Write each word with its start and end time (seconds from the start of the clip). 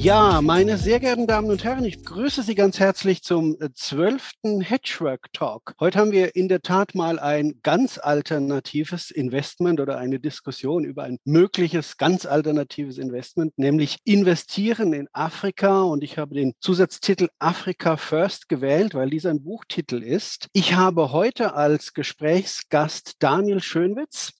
Ja, 0.00 0.40
meine 0.42 0.78
sehr 0.78 1.00
geehrten 1.00 1.26
Damen 1.26 1.50
und 1.50 1.64
Herren, 1.64 1.84
ich 1.84 2.04
grüße 2.04 2.44
Sie 2.44 2.54
ganz 2.54 2.78
herzlich 2.78 3.24
zum 3.24 3.56
äh, 3.60 3.70
zwölften 3.74 4.60
Hedgework 4.60 5.32
Talk. 5.32 5.74
Heute 5.80 5.98
haben 5.98 6.12
wir 6.12 6.36
in 6.36 6.48
der 6.48 6.62
Tat 6.62 6.94
mal 6.94 7.18
ein 7.18 7.58
ganz 7.64 7.98
alternatives 7.98 9.10
Investment 9.10 9.80
oder 9.80 9.98
eine 9.98 10.20
Diskussion 10.20 10.84
über 10.84 11.02
ein 11.02 11.18
mögliches 11.24 11.96
ganz 11.96 12.26
alternatives 12.26 12.96
Investment, 12.96 13.58
nämlich 13.58 13.98
investieren 14.04 14.92
in 14.92 15.08
Afrika. 15.12 15.82
Und 15.82 16.04
ich 16.04 16.16
habe 16.16 16.36
den 16.36 16.54
Zusatztitel 16.60 17.26
Africa 17.40 17.96
First 17.96 18.48
gewählt, 18.48 18.94
weil 18.94 19.10
dies 19.10 19.26
ein 19.26 19.42
Buchtitel 19.42 20.00
ist. 20.00 20.46
Ich 20.52 20.74
habe 20.74 21.10
heute 21.10 21.54
als 21.54 21.92
Gesprächsgast 21.92 23.16
Daniel 23.18 23.60
Schönwitz. 23.60 24.38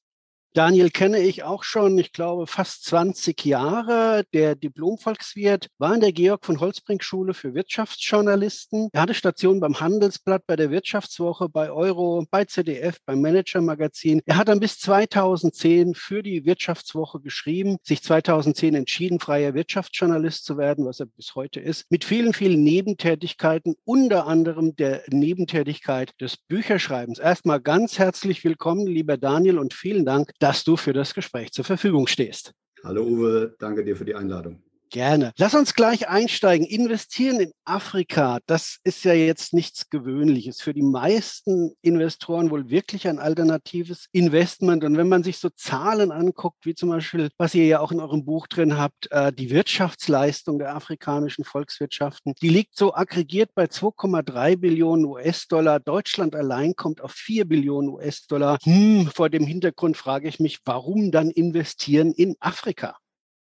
Daniel 0.55 0.91
kenne 0.91 1.19
ich 1.21 1.43
auch 1.43 1.63
schon, 1.63 1.99
ich 1.99 2.13
glaube, 2.13 2.47
fast 2.47 2.85
20 2.85 3.45
Jahre. 3.45 4.25
Der 4.33 4.55
Diplom-Volkswirt 4.55 5.69
war 5.77 5.95
in 5.95 6.01
der 6.01 6.13
Georg 6.13 6.47
von 6.47 6.59
Holzbrink 6.59 7.05
Schule 7.05 7.35
für 7.35 7.55
Wirtschaftsjournalisten. 7.55 8.89
Er 8.93 9.03
hatte 9.03 9.13
Stationen 9.13 9.61
beim 9.61 9.79
Handelsblatt, 9.79 10.47
bei 10.47 10.57
der 10.57 10.71
Wirtschaftswoche, 10.71 11.51
bei 11.51 11.71
Euro, 11.71 12.25
bei 12.31 12.47
ZDF, 12.47 12.97
beim 13.05 13.21
Manager-Magazin. 13.21 14.23
Er 14.25 14.39
hat 14.39 14.49
dann 14.49 14.59
bis 14.59 14.79
2010 14.79 15.95
für 15.95 16.23
die 16.23 16.47
Wirtschaftswoche 16.47 17.21
geschrieben, 17.21 17.77
sich 17.83 18.03
2010 18.03 18.75
entschieden, 18.75 19.21
freier 19.21 19.53
Wirtschaftsjournalist 19.53 20.47
zu 20.47 20.57
werden, 20.57 20.87
was 20.87 20.99
er 20.99 21.07
bis 21.07 21.35
heute 21.35 21.61
ist, 21.61 21.85
mit 21.91 22.05
vielen, 22.05 22.33
vielen 22.33 22.65
Nebentätigkeiten, 22.65 23.77
unter 23.85 24.27
anderem 24.27 24.75
der 24.77 25.03
Nebentätigkeit 25.09 26.19
des 26.21 26.39
Bücherschreibens. 26.39 27.19
Erstmal 27.19 27.61
ganz 27.61 27.99
herzlich 27.99 28.45
willkommen, 28.45 28.87
lieber 28.87 29.19
Daniel, 29.19 29.59
und 29.59 29.75
vielen 29.75 30.07
Dank, 30.07 30.33
dass 30.39 30.65
du 30.65 30.77
für 30.77 30.93
das 30.93 31.15
Gespräch 31.15 31.53
zur 31.53 31.65
Verfügung 31.65 32.07
stehst. 32.07 32.53
Hallo 32.85 33.03
Uwe, 33.03 33.57
danke 33.59 33.85
dir 33.85 33.97
für 33.97 34.05
die 34.05 34.15
Einladung. 34.15 34.63
Gerne. 34.91 35.33
Lass 35.37 35.55
uns 35.55 35.75
gleich 35.75 36.09
einsteigen. 36.09 36.67
Investieren 36.67 37.41
in 37.41 37.53
Afrika, 37.65 38.39
das 38.47 38.79
ist 38.85 39.05
ja 39.05 39.13
jetzt 39.13 39.53
nichts 39.53 39.91
Gewöhnliches. 39.91 40.63
Für 40.63 40.73
die 40.73 40.83
meisten 40.83 41.73
Investoren 41.83 42.51
wohl 42.51 42.71
wirklich 42.71 43.07
ein 43.07 43.19
alternatives 43.19 44.07
Investment. 44.13 44.85
Und 44.85 44.97
wenn 44.97 45.09
man 45.09 45.23
sich 45.23 45.39
so 45.39 45.51
Zahlen 45.51 46.11
anguckt, 46.11 46.65
wie 46.65 46.75
zum 46.75 46.89
Beispiel, 46.89 47.29
was 47.37 47.55
ihr 47.55 47.67
ja 47.67 47.81
auch 47.81 47.93
in 47.93 48.01
eurem 48.01 48.25
Buch 48.25 48.47
drin 48.47 48.79
habt, 48.79 49.11
äh, 49.11 49.33
die 49.33 49.51
Wirtschaftsleistung 49.51 50.59
der 50.59 50.75
afrikanischen 50.75 51.45
Volkswirtschaften, 51.45 52.35
die 52.41 52.49
liegt 52.49 52.77
so 52.77 52.95
aggregiert 52.95 53.51
bei 53.55 53.65
2,3 53.65 54.57
Billionen 54.57 55.05
US-Dollar. 55.05 55.81
Deutschland 55.81 56.35
allein 56.35 56.75
kommt 56.77 57.03
auf 57.03 57.13
4 57.13 57.47
Billionen 57.47 57.91
US-Dollar. 57.91 58.59
Hm, 58.63 59.11
vor 59.15 59.29
dem 59.29 59.47
Hintergrund 59.47 59.97
frage 59.97 60.29
ich 60.29 60.41
mich, 60.41 60.61
warum 60.65 61.11
dann 61.11 61.31
investieren 61.31 62.13
in 62.13 62.37
Afrika? 62.41 62.97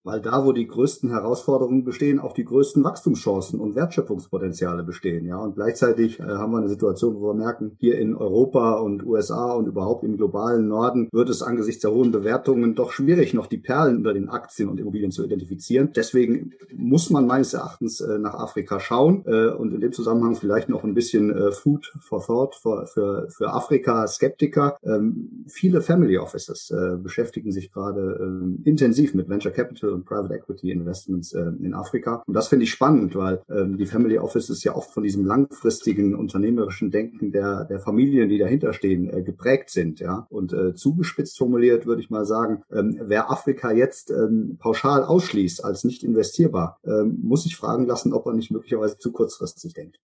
Weil 0.05 0.20
da, 0.20 0.44
wo 0.44 0.52
die 0.52 0.66
größten 0.66 1.10
Herausforderungen 1.10 1.83
bestehen, 1.83 2.20
auch 2.20 2.34
die 2.34 2.44
größten 2.44 2.84
Wachstumschancen 2.84 3.58
und 3.58 3.74
Wertschöpfungspotenziale 3.74 4.84
bestehen. 4.84 5.27
Ja, 5.27 5.38
und 5.38 5.55
gleichzeitig 5.55 6.20
äh, 6.20 6.24
haben 6.24 6.52
wir 6.52 6.58
eine 6.58 6.69
Situation, 6.69 7.16
wo 7.16 7.28
wir 7.28 7.34
merken, 7.34 7.72
hier 7.78 7.98
in 7.98 8.14
Europa 8.14 8.74
und 8.74 9.05
USA 9.05 9.52
und 9.52 9.66
überhaupt 9.66 10.05
im 10.05 10.19
globalen 10.19 10.69
Norden 10.69 11.08
wird 11.11 11.30
es 11.30 11.42
angesichts 11.42 11.80
der 11.80 11.92
hohen 11.92 12.12
Bewertungen 12.12 12.74
doch 12.74 12.92
schwierig, 12.92 13.33
noch 13.33 13.46
die 13.46 13.56
Perlen 13.56 13.96
unter 13.96 14.12
den 14.12 14.28
Aktien 14.28 14.69
und 14.69 14.78
Immobilien 14.78 15.11
zu 15.11 15.24
identifizieren. 15.24 15.92
Deswegen 15.96 16.52
muss 16.77 17.08
man 17.08 17.27
meines 17.27 17.55
Erachtens 17.55 18.02
äh, 18.02 18.18
nach 18.18 18.34
Afrika 18.34 18.80
schauen 18.80 19.24
äh, 19.27 19.48
und 19.48 19.72
in 19.72 19.80
dem 19.80 19.92
Zusammenhang 19.92 20.34
vielleicht 20.34 20.68
noch 20.68 20.84
ein 20.84 20.92
bisschen 20.92 21.30
äh, 21.30 21.50
Food 21.50 21.95
for 22.00 22.23
Thought 22.23 22.56
für, 22.56 22.86
für, 22.86 23.29
für 23.30 23.55
Afrika 23.55 24.06
Skeptiker. 24.06 24.77
Ähm, 24.83 25.46
viele 25.48 25.80
Family 25.80 26.18
Offices 26.18 26.70
äh, 26.70 26.98
beschäftigen 26.98 27.52
sich 27.52 27.73
gerade 27.73 28.18
ähm, 28.20 28.61
intensiv 28.64 29.14
mit 29.14 29.30
Venture 29.30 29.52
Capital 29.52 29.93
und 29.94 30.05
Private 30.05 30.34
Equity 30.34 30.70
Investments 30.70 31.32
äh, 31.32 31.40
in 31.60 31.74
Afrika. 31.74 32.22
Und 32.27 32.34
das 32.34 32.48
finde 32.48 32.64
ich 32.64 32.70
spannend, 32.70 33.14
weil 33.14 33.42
ähm, 33.48 33.78
die 33.78 33.86
Family 33.86 34.18
Office 34.18 34.50
ist 34.50 34.64
ja 34.64 34.74
oft 34.74 34.92
von 34.92 35.02
diesem 35.02 35.24
langfristigen 35.24 36.14
unternehmerischen 36.14 36.90
Denken 36.90 37.32
der, 37.32 37.64
der 37.64 37.80
Familien, 37.80 38.28
die 38.28 38.38
dahinter 38.38 38.72
stehen, 38.72 39.08
äh, 39.08 39.22
geprägt 39.22 39.70
sind. 39.70 40.00
Ja? 40.00 40.27
Und 40.30 40.52
äh, 40.52 40.74
zugespitzt 40.74 41.38
formuliert 41.38 41.86
würde 41.86 42.02
ich 42.02 42.10
mal 42.10 42.27
sagen, 42.27 42.62
ähm, 42.72 43.00
wer 43.02 43.30
Afrika 43.30 43.72
jetzt 43.72 44.10
ähm, 44.10 44.56
pauschal 44.58 45.05
ausschließt 45.05 45.64
als 45.64 45.84
nicht 45.84 46.02
investierbar, 46.02 46.78
ähm, 46.84 47.18
muss 47.22 47.44
sich 47.44 47.56
fragen 47.56 47.86
lassen, 47.86 48.12
ob 48.12 48.26
er 48.26 48.34
nicht 48.34 48.50
möglicherweise 48.50 48.98
zu 48.98 49.12
kurzfristig 49.12 49.74
denkt. 49.74 49.98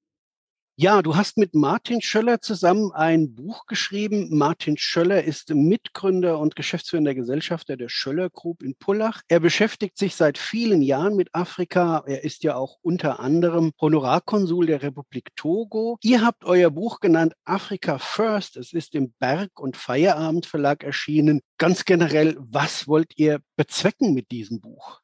Ja, 0.83 1.03
du 1.03 1.15
hast 1.15 1.37
mit 1.37 1.55
Martin 1.55 2.01
Schöller 2.01 2.41
zusammen 2.41 2.91
ein 2.93 3.35
Buch 3.35 3.67
geschrieben. 3.67 4.29
Martin 4.31 4.79
Schöller 4.79 5.23
ist 5.23 5.51
Mitgründer 5.51 6.39
und 6.39 6.57
geschäftsführender 6.57 7.15
Gesellschafter 7.15 7.77
der 7.77 7.91
Schöller 7.91 8.31
Group 8.31 8.63
in 8.63 8.75
Pullach. 8.77 9.21
Er 9.29 9.41
beschäftigt 9.41 9.99
sich 9.99 10.15
seit 10.17 10.39
vielen 10.39 10.81
Jahren 10.81 11.17
mit 11.17 11.35
Afrika. 11.35 12.03
Er 12.07 12.25
ist 12.25 12.45
ja 12.45 12.55
auch 12.55 12.79
unter 12.81 13.21
anderem 13.21 13.73
Honorarkonsul 13.79 14.65
der 14.65 14.83
Republik 14.83 15.37
Togo. 15.37 15.99
Ihr 16.01 16.25
habt 16.25 16.47
euer 16.47 16.71
Buch 16.71 17.01
genannt 17.01 17.35
Africa 17.45 17.99
First. 17.99 18.57
Es 18.57 18.73
ist 18.73 18.95
im 18.95 19.13
Berg- 19.19 19.61
und 19.61 19.77
Feierabend 19.77 20.47
Verlag 20.47 20.83
erschienen. 20.83 21.43
Ganz 21.59 21.85
generell, 21.85 22.39
was 22.39 22.89
wollt 22.89 23.19
ihr 23.19 23.41
bezwecken 23.55 24.15
mit 24.15 24.31
diesem 24.31 24.63
Buch? 24.63 25.00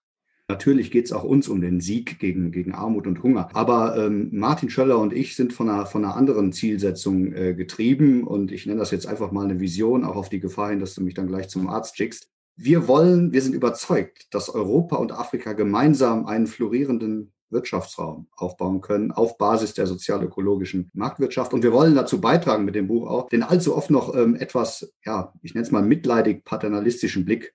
Natürlich 0.48 0.92
geht 0.92 1.06
es 1.06 1.12
auch 1.12 1.24
uns 1.24 1.48
um 1.48 1.60
den 1.60 1.80
Sieg 1.80 2.20
gegen, 2.20 2.52
gegen 2.52 2.72
Armut 2.72 3.08
und 3.08 3.22
Hunger. 3.22 3.48
Aber 3.52 3.96
ähm, 3.96 4.28
Martin 4.30 4.70
Schöller 4.70 4.98
und 4.98 5.12
ich 5.12 5.34
sind 5.34 5.52
von 5.52 5.68
einer, 5.68 5.86
von 5.86 6.04
einer 6.04 6.16
anderen 6.16 6.52
Zielsetzung 6.52 7.32
äh, 7.32 7.54
getrieben. 7.54 8.24
Und 8.24 8.52
ich 8.52 8.64
nenne 8.64 8.78
das 8.78 8.92
jetzt 8.92 9.08
einfach 9.08 9.32
mal 9.32 9.44
eine 9.44 9.58
Vision, 9.58 10.04
auch 10.04 10.14
auf 10.14 10.28
die 10.28 10.38
Gefahr 10.38 10.70
hin, 10.70 10.78
dass 10.78 10.94
du 10.94 11.02
mich 11.02 11.14
dann 11.14 11.26
gleich 11.26 11.48
zum 11.48 11.68
Arzt 11.68 11.96
schickst. 11.96 12.28
Wir 12.54 12.86
wollen, 12.86 13.32
wir 13.32 13.42
sind 13.42 13.54
überzeugt, 13.54 14.28
dass 14.30 14.48
Europa 14.48 14.96
und 14.96 15.10
Afrika 15.10 15.52
gemeinsam 15.52 16.26
einen 16.26 16.46
florierenden 16.46 17.32
Wirtschaftsraum 17.50 18.28
aufbauen 18.36 18.80
können 18.80 19.10
auf 19.10 19.38
Basis 19.38 19.74
der 19.74 19.86
sozial-ökologischen 19.86 20.90
Marktwirtschaft. 20.94 21.54
Und 21.54 21.64
wir 21.64 21.72
wollen 21.72 21.96
dazu 21.96 22.20
beitragen 22.20 22.64
mit 22.64 22.76
dem 22.76 22.86
Buch 22.86 23.08
auch, 23.08 23.28
den 23.28 23.42
allzu 23.42 23.76
oft 23.76 23.90
noch 23.90 24.14
ähm, 24.14 24.36
etwas, 24.36 24.92
ja, 25.04 25.32
ich 25.42 25.54
nenne 25.54 25.66
es 25.66 25.72
mal 25.72 25.82
mitleidig 25.82 26.44
paternalistischen 26.44 27.24
Blick 27.24 27.54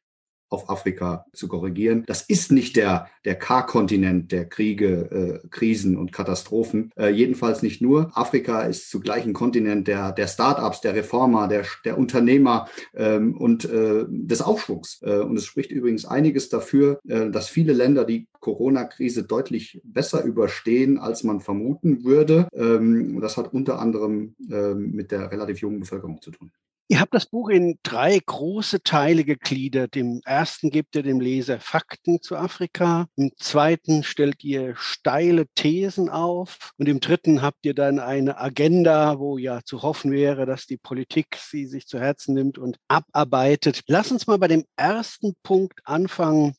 auf 0.52 0.70
Afrika 0.70 1.26
zu 1.34 1.48
korrigieren. 1.48 2.04
Das 2.06 2.22
ist 2.22 2.52
nicht 2.52 2.76
der, 2.76 3.08
der 3.26 3.36
K-Kontinent 3.36 4.32
der 4.32 4.46
Kriege, 4.46 5.42
äh, 5.44 5.48
Krisen 5.50 5.98
und 5.98 6.12
Katastrophen. 6.12 6.92
Äh, 6.98 7.10
jedenfalls 7.10 7.64
nicht 7.64 7.82
nur. 7.82 8.12
Afrika 8.14 8.62
ist 8.64 8.90
zugleich 8.90 9.26
ein 9.26 9.34
Kontinent 9.34 9.88
der, 9.88 10.12
der 10.12 10.28
Start-ups, 10.28 10.82
der 10.82 10.94
Reformer, 10.94 11.48
der, 11.48 11.66
der 11.86 11.98
Unternehmer 11.98 12.68
ähm, 12.94 13.38
und 13.38 13.66
äh, 13.66 14.06
des 14.10 14.42
Aufschwungs. 14.42 15.02
Äh, 15.04 15.20
und 15.20 15.38
es 15.38 15.46
spricht 15.46 15.72
übrigens 15.72 16.06
einiges 16.06 16.50
dafür, 16.50 17.00
äh, 17.08 17.30
dass 17.30 17.48
viele 17.48 17.74
Länder 17.74 18.04
die 18.04 18.28
Corona-Krise 18.42 19.24
deutlich 19.24 19.80
besser 19.84 20.24
überstehen, 20.24 20.98
als 20.98 21.24
man 21.24 21.40
vermuten 21.40 22.04
würde. 22.04 22.48
Ähm, 22.54 23.20
das 23.22 23.38
hat 23.38 23.54
unter 23.54 23.80
anderem 23.80 24.36
äh, 24.50 24.74
mit 24.74 25.12
der 25.12 25.32
relativ 25.32 25.60
jungen 25.60 25.80
Bevölkerung 25.80 26.22
zu 26.22 26.32
tun. 26.32 26.52
Ihr 26.92 27.00
habt 27.00 27.14
das 27.14 27.26
Buch 27.26 27.48
in 27.48 27.80
drei 27.84 28.20
große 28.20 28.84
Teile 28.84 29.24
gegliedert. 29.24 29.96
Im 29.96 30.20
ersten 30.26 30.70
gebt 30.70 30.94
ihr 30.94 31.04
dem 31.04 31.22
Leser 31.22 31.62
Fakten 31.62 32.22
zu 32.22 32.36
Afrika. 32.36 33.08
Im 33.16 33.32
zweiten 33.38 34.04
stellt 34.04 34.44
ihr 34.44 34.76
steile 34.76 35.48
Thesen 35.56 36.10
auf. 36.10 36.74
Und 36.76 36.90
im 36.90 37.00
dritten 37.00 37.42
habt 37.42 37.66
ihr 37.66 37.74
dann 37.74 38.00
eine 38.00 38.38
Agenda, 38.38 39.20
wo 39.20 39.38
ja 39.38 39.62
zu 39.64 39.84
hoffen 39.84 40.12
wäre, 40.12 40.46
dass 40.46 40.66
die 40.66 40.76
Politik 40.76 41.38
sie 41.38 41.66
sich 41.66 41.88
zu 41.88 41.98
Herzen 41.98 42.34
nimmt 42.34 42.58
und 42.58 42.76
abarbeitet. 42.90 43.84
Lass 43.88 44.12
uns 44.12 44.28
mal 44.28 44.38
bei 44.38 44.50
dem 44.50 44.66
ersten 44.76 45.36
Punkt 45.44 45.80
anfangen 45.86 46.56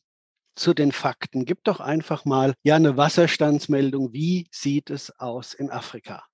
zu 0.56 0.72
den 0.72 0.92
Fakten. 0.92 1.44
Gib 1.44 1.62
doch 1.64 1.80
einfach 1.80 2.24
mal 2.24 2.54
ja 2.62 2.76
eine 2.76 2.96
Wasserstandsmeldung. 2.96 4.14
Wie 4.14 4.48
sieht 4.50 4.88
es 4.88 5.12
aus 5.18 5.52
in 5.52 5.68
Afrika? 5.70 6.24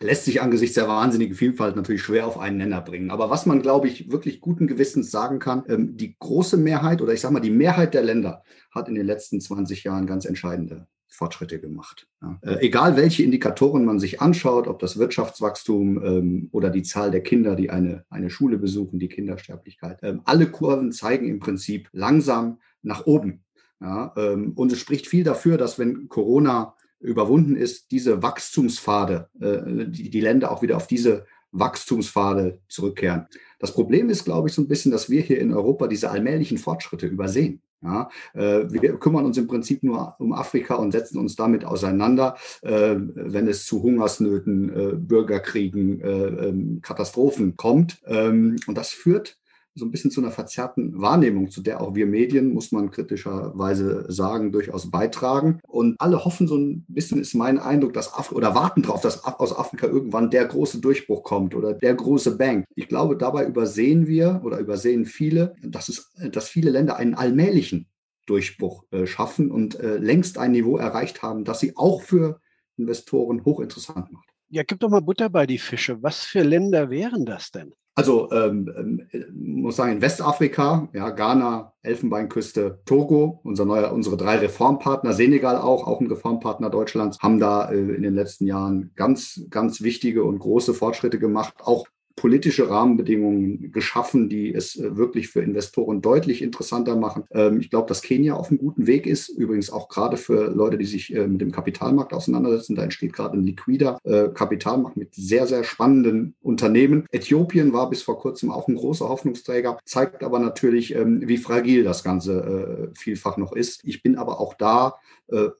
Lässt 0.00 0.24
sich 0.24 0.40
angesichts 0.40 0.74
der 0.74 0.88
wahnsinnigen 0.88 1.34
Vielfalt 1.34 1.76
natürlich 1.76 2.02
schwer 2.02 2.26
auf 2.26 2.38
einen 2.38 2.56
Nenner 2.56 2.80
bringen. 2.80 3.10
Aber 3.10 3.28
was 3.28 3.46
man, 3.46 3.60
glaube 3.60 3.86
ich, 3.86 4.10
wirklich 4.10 4.40
guten 4.40 4.66
Gewissens 4.66 5.10
sagen 5.10 5.38
kann, 5.38 5.64
ähm, 5.68 5.96
die 5.96 6.16
große 6.18 6.56
Mehrheit 6.56 7.02
oder 7.02 7.12
ich 7.12 7.20
sage 7.20 7.34
mal 7.34 7.40
die 7.40 7.50
Mehrheit 7.50 7.94
der 7.94 8.02
Länder 8.02 8.42
hat 8.70 8.88
in 8.88 8.94
den 8.94 9.06
letzten 9.06 9.40
20 9.40 9.84
Jahren 9.84 10.06
ganz 10.06 10.24
entscheidende 10.24 10.86
Fortschritte 11.08 11.60
gemacht. 11.60 12.08
Ja. 12.22 12.38
Äh, 12.42 12.66
egal 12.66 12.96
welche 12.96 13.24
Indikatoren 13.24 13.84
man 13.84 13.98
sich 13.98 14.22
anschaut, 14.22 14.68
ob 14.68 14.78
das 14.78 14.98
Wirtschaftswachstum 14.98 16.02
ähm, 16.02 16.48
oder 16.52 16.70
die 16.70 16.82
Zahl 16.82 17.10
der 17.10 17.22
Kinder, 17.22 17.56
die 17.56 17.68
eine, 17.68 18.04
eine 18.08 18.30
Schule 18.30 18.56
besuchen, 18.56 18.98
die 18.98 19.08
Kindersterblichkeit, 19.08 19.98
ähm, 20.02 20.22
alle 20.24 20.46
Kurven 20.46 20.92
zeigen 20.92 21.28
im 21.28 21.40
Prinzip 21.40 21.88
langsam 21.92 22.58
nach 22.82 23.06
oben. 23.06 23.44
Ja, 23.80 24.12
ähm, 24.16 24.52
und 24.56 24.72
es 24.72 24.78
spricht 24.78 25.06
viel 25.06 25.24
dafür, 25.24 25.58
dass 25.58 25.78
wenn 25.78 26.08
Corona 26.08 26.74
überwunden 27.00 27.56
ist, 27.56 27.90
diese 27.90 28.22
Wachstumspfade, 28.22 29.28
äh, 29.40 29.86
die, 29.88 30.10
die 30.10 30.20
Länder 30.20 30.50
auch 30.50 30.62
wieder 30.62 30.76
auf 30.76 30.86
diese 30.86 31.26
Wachstumspfade 31.52 32.60
zurückkehren. 32.68 33.26
Das 33.58 33.72
Problem 33.72 34.08
ist, 34.08 34.24
glaube 34.24 34.48
ich, 34.48 34.54
so 34.54 34.62
ein 34.62 34.68
bisschen, 34.68 34.92
dass 34.92 35.10
wir 35.10 35.20
hier 35.22 35.40
in 35.40 35.52
Europa 35.52 35.88
diese 35.88 36.10
allmählichen 36.10 36.58
Fortschritte 36.58 37.06
übersehen. 37.06 37.62
Ja, 37.82 38.10
äh, 38.34 38.64
wir 38.68 38.98
kümmern 38.98 39.24
uns 39.24 39.38
im 39.38 39.46
Prinzip 39.46 39.82
nur 39.82 40.14
um 40.18 40.34
Afrika 40.34 40.74
und 40.74 40.92
setzen 40.92 41.18
uns 41.18 41.34
damit 41.34 41.64
auseinander, 41.64 42.36
äh, 42.60 42.96
wenn 42.98 43.48
es 43.48 43.64
zu 43.64 43.82
Hungersnöten, 43.82 45.06
Bürgerkriegen, 45.06 46.02
ähm, 46.04 46.80
Katastrophen 46.82 47.56
kommt. 47.56 47.98
Ähm, 48.04 48.56
und 48.66 48.76
das 48.76 48.90
führt 48.90 49.39
so 49.74 49.84
ein 49.84 49.90
bisschen 49.90 50.10
zu 50.10 50.20
einer 50.20 50.30
verzerrten 50.30 51.00
Wahrnehmung, 51.00 51.50
zu 51.50 51.62
der 51.62 51.80
auch 51.80 51.94
wir 51.94 52.06
Medien, 52.06 52.52
muss 52.52 52.72
man 52.72 52.90
kritischerweise 52.90 54.10
sagen, 54.10 54.52
durchaus 54.52 54.90
beitragen. 54.90 55.60
Und 55.66 55.96
alle 55.98 56.24
hoffen 56.24 56.48
so 56.48 56.56
ein 56.56 56.84
bisschen, 56.88 57.20
ist 57.20 57.34
mein 57.34 57.58
Eindruck, 57.58 57.92
dass 57.92 58.12
Af 58.12 58.32
oder 58.32 58.54
warten 58.54 58.82
darauf, 58.82 59.00
dass 59.00 59.24
aus 59.24 59.56
Afrika 59.56 59.86
irgendwann 59.86 60.30
der 60.30 60.46
große 60.46 60.80
Durchbruch 60.80 61.22
kommt 61.22 61.54
oder 61.54 61.74
der 61.74 61.94
große 61.94 62.36
Bang. 62.36 62.64
Ich 62.74 62.88
glaube, 62.88 63.16
dabei 63.16 63.46
übersehen 63.46 64.06
wir 64.06 64.40
oder 64.44 64.58
übersehen 64.58 65.06
viele, 65.06 65.54
dass, 65.62 65.88
es, 65.88 66.12
dass 66.32 66.48
viele 66.48 66.70
Länder 66.70 66.96
einen 66.96 67.14
allmählichen 67.14 67.86
Durchbruch 68.26 68.84
äh, 68.90 69.06
schaffen 69.06 69.50
und 69.50 69.78
äh, 69.80 69.96
längst 69.96 70.38
ein 70.38 70.52
Niveau 70.52 70.76
erreicht 70.76 71.22
haben, 71.22 71.44
das 71.44 71.60
sie 71.60 71.76
auch 71.76 72.02
für 72.02 72.40
Investoren 72.76 73.44
hochinteressant 73.44 74.12
macht. 74.12 74.28
Ja, 74.48 74.62
gib 74.64 74.80
doch 74.80 74.88
mal 74.88 75.00
Butter 75.00 75.28
bei 75.30 75.46
die 75.46 75.58
Fische. 75.58 76.02
Was 76.02 76.24
für 76.24 76.42
Länder 76.42 76.90
wären 76.90 77.24
das 77.24 77.50
denn? 77.50 77.72
Also 78.00 78.30
ähm, 78.32 78.72
ähm, 79.12 79.28
muss 79.30 79.76
sagen, 79.76 79.92
in 79.92 80.00
Westafrika, 80.00 80.88
ja, 80.94 81.10
Ghana, 81.10 81.74
Elfenbeinküste, 81.82 82.80
Togo, 82.86 83.40
unser 83.44 83.66
neuer, 83.66 83.92
unsere 83.92 84.16
drei 84.16 84.38
Reformpartner, 84.38 85.12
Senegal 85.12 85.58
auch, 85.58 85.86
auch 85.86 86.00
ein 86.00 86.06
Reformpartner 86.06 86.70
Deutschlands, 86.70 87.18
haben 87.18 87.38
da 87.38 87.70
äh, 87.70 87.76
in 87.76 88.02
den 88.02 88.14
letzten 88.14 88.46
Jahren 88.46 88.92
ganz, 88.96 89.42
ganz 89.50 89.82
wichtige 89.82 90.24
und 90.24 90.38
große 90.38 90.72
Fortschritte 90.72 91.18
gemacht, 91.18 91.56
auch 91.62 91.88
politische 92.20 92.68
Rahmenbedingungen 92.68 93.72
geschaffen, 93.72 94.28
die 94.28 94.52
es 94.52 94.76
äh, 94.76 94.94
wirklich 94.98 95.28
für 95.28 95.40
Investoren 95.40 96.02
deutlich 96.02 96.42
interessanter 96.42 96.94
machen. 96.94 97.24
Ähm, 97.30 97.60
ich 97.60 97.70
glaube, 97.70 97.88
dass 97.88 98.02
Kenia 98.02 98.34
auf 98.34 98.50
einem 98.50 98.58
guten 98.58 98.86
Weg 98.86 99.06
ist. 99.06 99.30
Übrigens 99.30 99.70
auch 99.70 99.88
gerade 99.88 100.18
für 100.18 100.50
Leute, 100.50 100.76
die 100.76 100.84
sich 100.84 101.14
äh, 101.14 101.26
mit 101.26 101.40
dem 101.40 101.50
Kapitalmarkt 101.50 102.12
auseinandersetzen. 102.12 102.76
Da 102.76 102.82
entsteht 102.82 103.14
gerade 103.14 103.38
ein 103.38 103.46
liquider 103.46 103.98
äh, 104.04 104.28
Kapitalmarkt 104.34 104.98
mit 104.98 105.14
sehr, 105.14 105.46
sehr 105.46 105.64
spannenden 105.64 106.34
Unternehmen. 106.42 107.06
Äthiopien 107.10 107.72
war 107.72 107.88
bis 107.88 108.02
vor 108.02 108.18
kurzem 108.18 108.50
auch 108.50 108.68
ein 108.68 108.74
großer 108.74 109.08
Hoffnungsträger, 109.08 109.78
zeigt 109.86 110.22
aber 110.22 110.40
natürlich, 110.40 110.94
ähm, 110.94 111.26
wie 111.26 111.38
fragil 111.38 111.84
das 111.84 112.04
Ganze 112.04 112.90
vielfach 112.98 113.36
noch 113.38 113.52
ist. 113.52 113.80
Ich 113.84 114.02
bin 114.02 114.16
aber 114.16 114.40
auch 114.40 114.54
da 114.54 114.96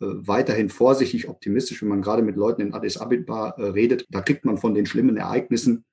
weiterhin 0.00 0.68
vorsichtig 0.68 1.28
optimistisch, 1.28 1.80
wenn 1.82 1.88
man 1.88 2.02
gerade 2.02 2.22
mit 2.22 2.36
Leuten 2.36 2.60
in 2.62 2.74
Addis 2.74 2.96
Abeba 2.96 3.50
redet. 3.50 4.06
Da 4.10 4.20
kriegt 4.20 4.44
man 4.44 4.58
von 4.58 4.74
den 4.74 4.86
schlimmen 4.86 5.16
Ereignissen 5.16 5.84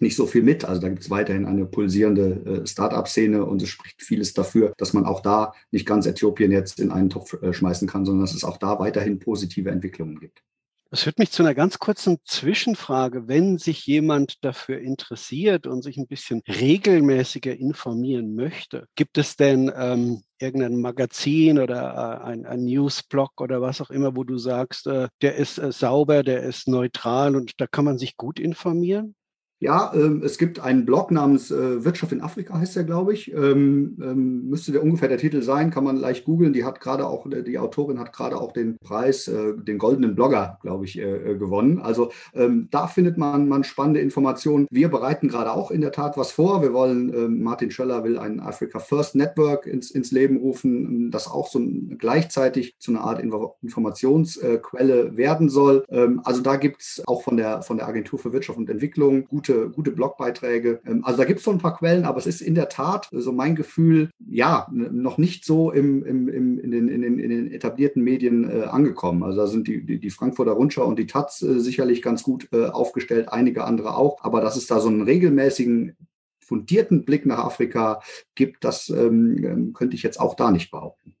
nicht 0.00 0.16
so 0.16 0.26
viel 0.26 0.42
mit. 0.42 0.64
Also 0.64 0.80
da 0.80 0.88
gibt 0.88 1.02
es 1.02 1.10
weiterhin 1.10 1.46
eine 1.46 1.66
pulsierende 1.66 2.62
äh, 2.62 2.66
Start-up-Szene 2.66 3.44
und 3.44 3.62
es 3.62 3.68
spricht 3.68 4.02
vieles 4.02 4.32
dafür, 4.34 4.72
dass 4.76 4.92
man 4.92 5.06
auch 5.06 5.20
da 5.20 5.52
nicht 5.70 5.86
ganz 5.86 6.06
Äthiopien 6.06 6.52
jetzt 6.52 6.80
in 6.80 6.90
einen 6.90 7.10
Topf 7.10 7.34
äh, 7.42 7.52
schmeißen 7.52 7.88
kann, 7.88 8.04
sondern 8.04 8.24
dass 8.24 8.34
es 8.34 8.44
auch 8.44 8.56
da 8.56 8.78
weiterhin 8.78 9.18
positive 9.18 9.70
Entwicklungen 9.70 10.18
gibt. 10.20 10.42
Das 10.90 11.02
führt 11.02 11.18
mich 11.18 11.30
zu 11.30 11.42
einer 11.42 11.54
ganz 11.54 11.78
kurzen 11.78 12.18
Zwischenfrage. 12.24 13.28
Wenn 13.28 13.58
sich 13.58 13.86
jemand 13.86 14.42
dafür 14.42 14.78
interessiert 14.78 15.66
und 15.66 15.82
sich 15.82 15.98
ein 15.98 16.06
bisschen 16.06 16.40
regelmäßiger 16.48 17.54
informieren 17.54 18.34
möchte, 18.34 18.86
gibt 18.94 19.18
es 19.18 19.36
denn 19.36 19.70
ähm, 19.76 20.22
irgendein 20.38 20.80
Magazin 20.80 21.58
oder 21.58 22.22
äh, 22.22 22.24
ein, 22.24 22.46
ein 22.46 22.64
Newsblog 22.64 23.38
oder 23.38 23.60
was 23.60 23.82
auch 23.82 23.90
immer, 23.90 24.16
wo 24.16 24.24
du 24.24 24.38
sagst, 24.38 24.86
äh, 24.86 25.08
der 25.20 25.34
ist 25.34 25.58
äh, 25.58 25.72
sauber, 25.72 26.22
der 26.22 26.42
ist 26.42 26.68
neutral 26.68 27.36
und 27.36 27.60
da 27.60 27.66
kann 27.66 27.84
man 27.84 27.98
sich 27.98 28.16
gut 28.16 28.40
informieren? 28.40 29.14
Ja, 29.60 29.92
ähm, 29.92 30.22
es 30.24 30.38
gibt 30.38 30.60
einen 30.60 30.86
Blog 30.86 31.10
namens 31.10 31.50
äh, 31.50 31.84
Wirtschaft 31.84 32.12
in 32.12 32.20
Afrika, 32.20 32.56
heißt 32.56 32.76
der, 32.76 32.84
glaube 32.84 33.12
ich. 33.12 33.32
Ähm, 33.32 33.98
ähm, 34.00 34.48
müsste 34.48 34.70
der 34.70 34.84
ungefähr 34.84 35.08
der 35.08 35.18
Titel 35.18 35.42
sein, 35.42 35.72
kann 35.72 35.82
man 35.82 35.96
leicht 35.96 36.24
googeln. 36.24 36.52
Die 36.52 36.64
hat 36.64 36.80
gerade 36.80 37.04
auch, 37.08 37.26
die 37.28 37.58
Autorin 37.58 37.98
hat 37.98 38.12
gerade 38.12 38.40
auch 38.40 38.52
den 38.52 38.78
Preis, 38.78 39.26
äh, 39.26 39.54
den 39.56 39.78
goldenen 39.78 40.14
Blogger, 40.14 40.58
glaube 40.62 40.84
ich, 40.84 40.96
äh, 40.98 41.32
äh 41.32 41.36
gewonnen. 41.36 41.80
Also 41.80 42.12
ähm, 42.34 42.68
da 42.70 42.86
findet 42.86 43.18
man, 43.18 43.48
man 43.48 43.64
spannende 43.64 43.98
Informationen. 43.98 44.68
Wir 44.70 44.90
bereiten 44.90 45.26
gerade 45.26 45.52
auch 45.52 45.72
in 45.72 45.80
der 45.80 45.90
Tat 45.90 46.16
was 46.16 46.30
vor. 46.30 46.62
Wir 46.62 46.72
wollen, 46.72 47.12
ähm, 47.12 47.42
Martin 47.42 47.72
Schöller 47.72 48.04
will 48.04 48.16
ein 48.16 48.38
Africa 48.38 48.78
First 48.78 49.16
Network 49.16 49.66
ins, 49.66 49.90
ins 49.90 50.12
Leben 50.12 50.36
rufen, 50.36 51.10
das 51.10 51.26
auch 51.26 51.48
so 51.48 51.60
gleichzeitig 51.98 52.76
zu 52.78 52.92
einer 52.92 53.00
Art 53.00 53.20
Informationsquelle 53.20 55.16
werden 55.16 55.48
soll. 55.48 55.84
Ähm, 55.88 56.20
also 56.22 56.42
da 56.42 56.54
gibt 56.54 56.80
es 56.80 57.02
auch 57.06 57.22
von 57.22 57.36
der, 57.36 57.62
von 57.62 57.78
der 57.78 57.88
Agentur 57.88 58.20
für 58.20 58.32
Wirtschaft 58.32 58.56
und 58.56 58.70
Entwicklung 58.70 59.26
gute 59.26 59.47
gute, 59.48 59.70
gute 59.70 59.90
Blogbeiträge. 59.90 60.80
Ähm, 60.86 61.04
also 61.04 61.18
da 61.18 61.24
gibt 61.24 61.38
es 61.38 61.44
so 61.44 61.50
ein 61.50 61.58
paar 61.58 61.76
Quellen, 61.76 62.04
aber 62.04 62.18
es 62.18 62.26
ist 62.26 62.40
in 62.40 62.54
der 62.54 62.68
Tat 62.68 63.08
so 63.10 63.32
mein 63.32 63.54
Gefühl, 63.54 64.10
ja, 64.18 64.68
noch 64.70 65.18
nicht 65.18 65.44
so 65.44 65.70
im, 65.70 66.04
im, 66.04 66.28
im, 66.28 66.58
in, 66.58 66.70
den, 66.70 66.88
in, 66.88 67.02
den, 67.02 67.18
in 67.18 67.30
den 67.30 67.50
etablierten 67.50 68.02
Medien 68.02 68.48
äh, 68.48 68.64
angekommen. 68.64 69.22
Also 69.22 69.38
da 69.38 69.46
sind 69.46 69.66
die, 69.68 69.84
die, 69.84 69.98
die 69.98 70.10
Frankfurter 70.10 70.52
Rundschau 70.52 70.84
und 70.84 70.98
die 70.98 71.06
Taz 71.06 71.42
äh, 71.42 71.58
sicherlich 71.60 72.02
ganz 72.02 72.22
gut 72.22 72.48
äh, 72.52 72.66
aufgestellt, 72.66 73.30
einige 73.30 73.64
andere 73.64 73.96
auch. 73.96 74.22
Aber 74.22 74.40
dass 74.40 74.56
es 74.56 74.66
da 74.66 74.80
so 74.80 74.88
einen 74.88 75.02
regelmäßigen 75.02 75.96
fundierten 76.38 77.04
Blick 77.04 77.26
nach 77.26 77.44
Afrika 77.44 78.00
gibt, 78.34 78.64
das 78.64 78.88
ähm, 78.88 79.44
ähm 79.44 79.72
könnte 79.72 79.96
ich 79.96 80.02
jetzt 80.02 80.18
auch 80.18 80.34
da 80.34 80.50
nicht 80.50 80.70
behaupten. 80.70 81.14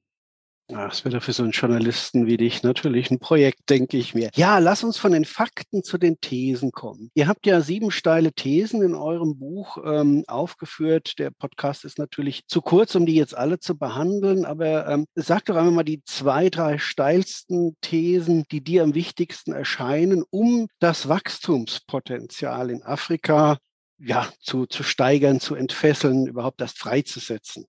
Das 0.70 1.02
wäre 1.06 1.22
für 1.22 1.32
so 1.32 1.44
einen 1.44 1.52
Journalisten 1.52 2.26
wie 2.26 2.36
dich 2.36 2.62
natürlich 2.62 3.10
ein 3.10 3.18
Projekt, 3.18 3.70
denke 3.70 3.96
ich 3.96 4.14
mir. 4.14 4.28
Ja, 4.34 4.58
lass 4.58 4.84
uns 4.84 4.98
von 4.98 5.12
den 5.12 5.24
Fakten 5.24 5.82
zu 5.82 5.96
den 5.96 6.20
Thesen 6.20 6.72
kommen. 6.72 7.10
Ihr 7.14 7.26
habt 7.26 7.46
ja 7.46 7.62
sieben 7.62 7.90
steile 7.90 8.32
Thesen 8.32 8.82
in 8.82 8.94
eurem 8.94 9.38
Buch 9.38 9.78
ähm, 9.82 10.24
aufgeführt. 10.26 11.18
Der 11.18 11.30
Podcast 11.30 11.86
ist 11.86 11.98
natürlich 11.98 12.46
zu 12.46 12.60
kurz, 12.60 12.94
um 12.94 13.06
die 13.06 13.14
jetzt 13.14 13.34
alle 13.34 13.58
zu 13.58 13.78
behandeln, 13.78 14.44
aber 14.44 14.86
ähm, 14.88 15.06
sag 15.14 15.46
doch 15.46 15.56
einmal 15.56 15.72
mal 15.72 15.84
die 15.84 16.02
zwei, 16.04 16.50
drei 16.50 16.76
steilsten 16.76 17.74
Thesen, 17.80 18.44
die 18.52 18.62
dir 18.62 18.82
am 18.82 18.94
wichtigsten 18.94 19.52
erscheinen, 19.52 20.22
um 20.28 20.68
das 20.80 21.08
Wachstumspotenzial 21.08 22.68
in 22.68 22.82
Afrika 22.82 23.56
ja, 23.98 24.28
zu, 24.40 24.66
zu 24.66 24.82
steigern, 24.82 25.40
zu 25.40 25.54
entfesseln, 25.54 26.26
überhaupt 26.26 26.60
das 26.60 26.72
freizusetzen 26.72 27.64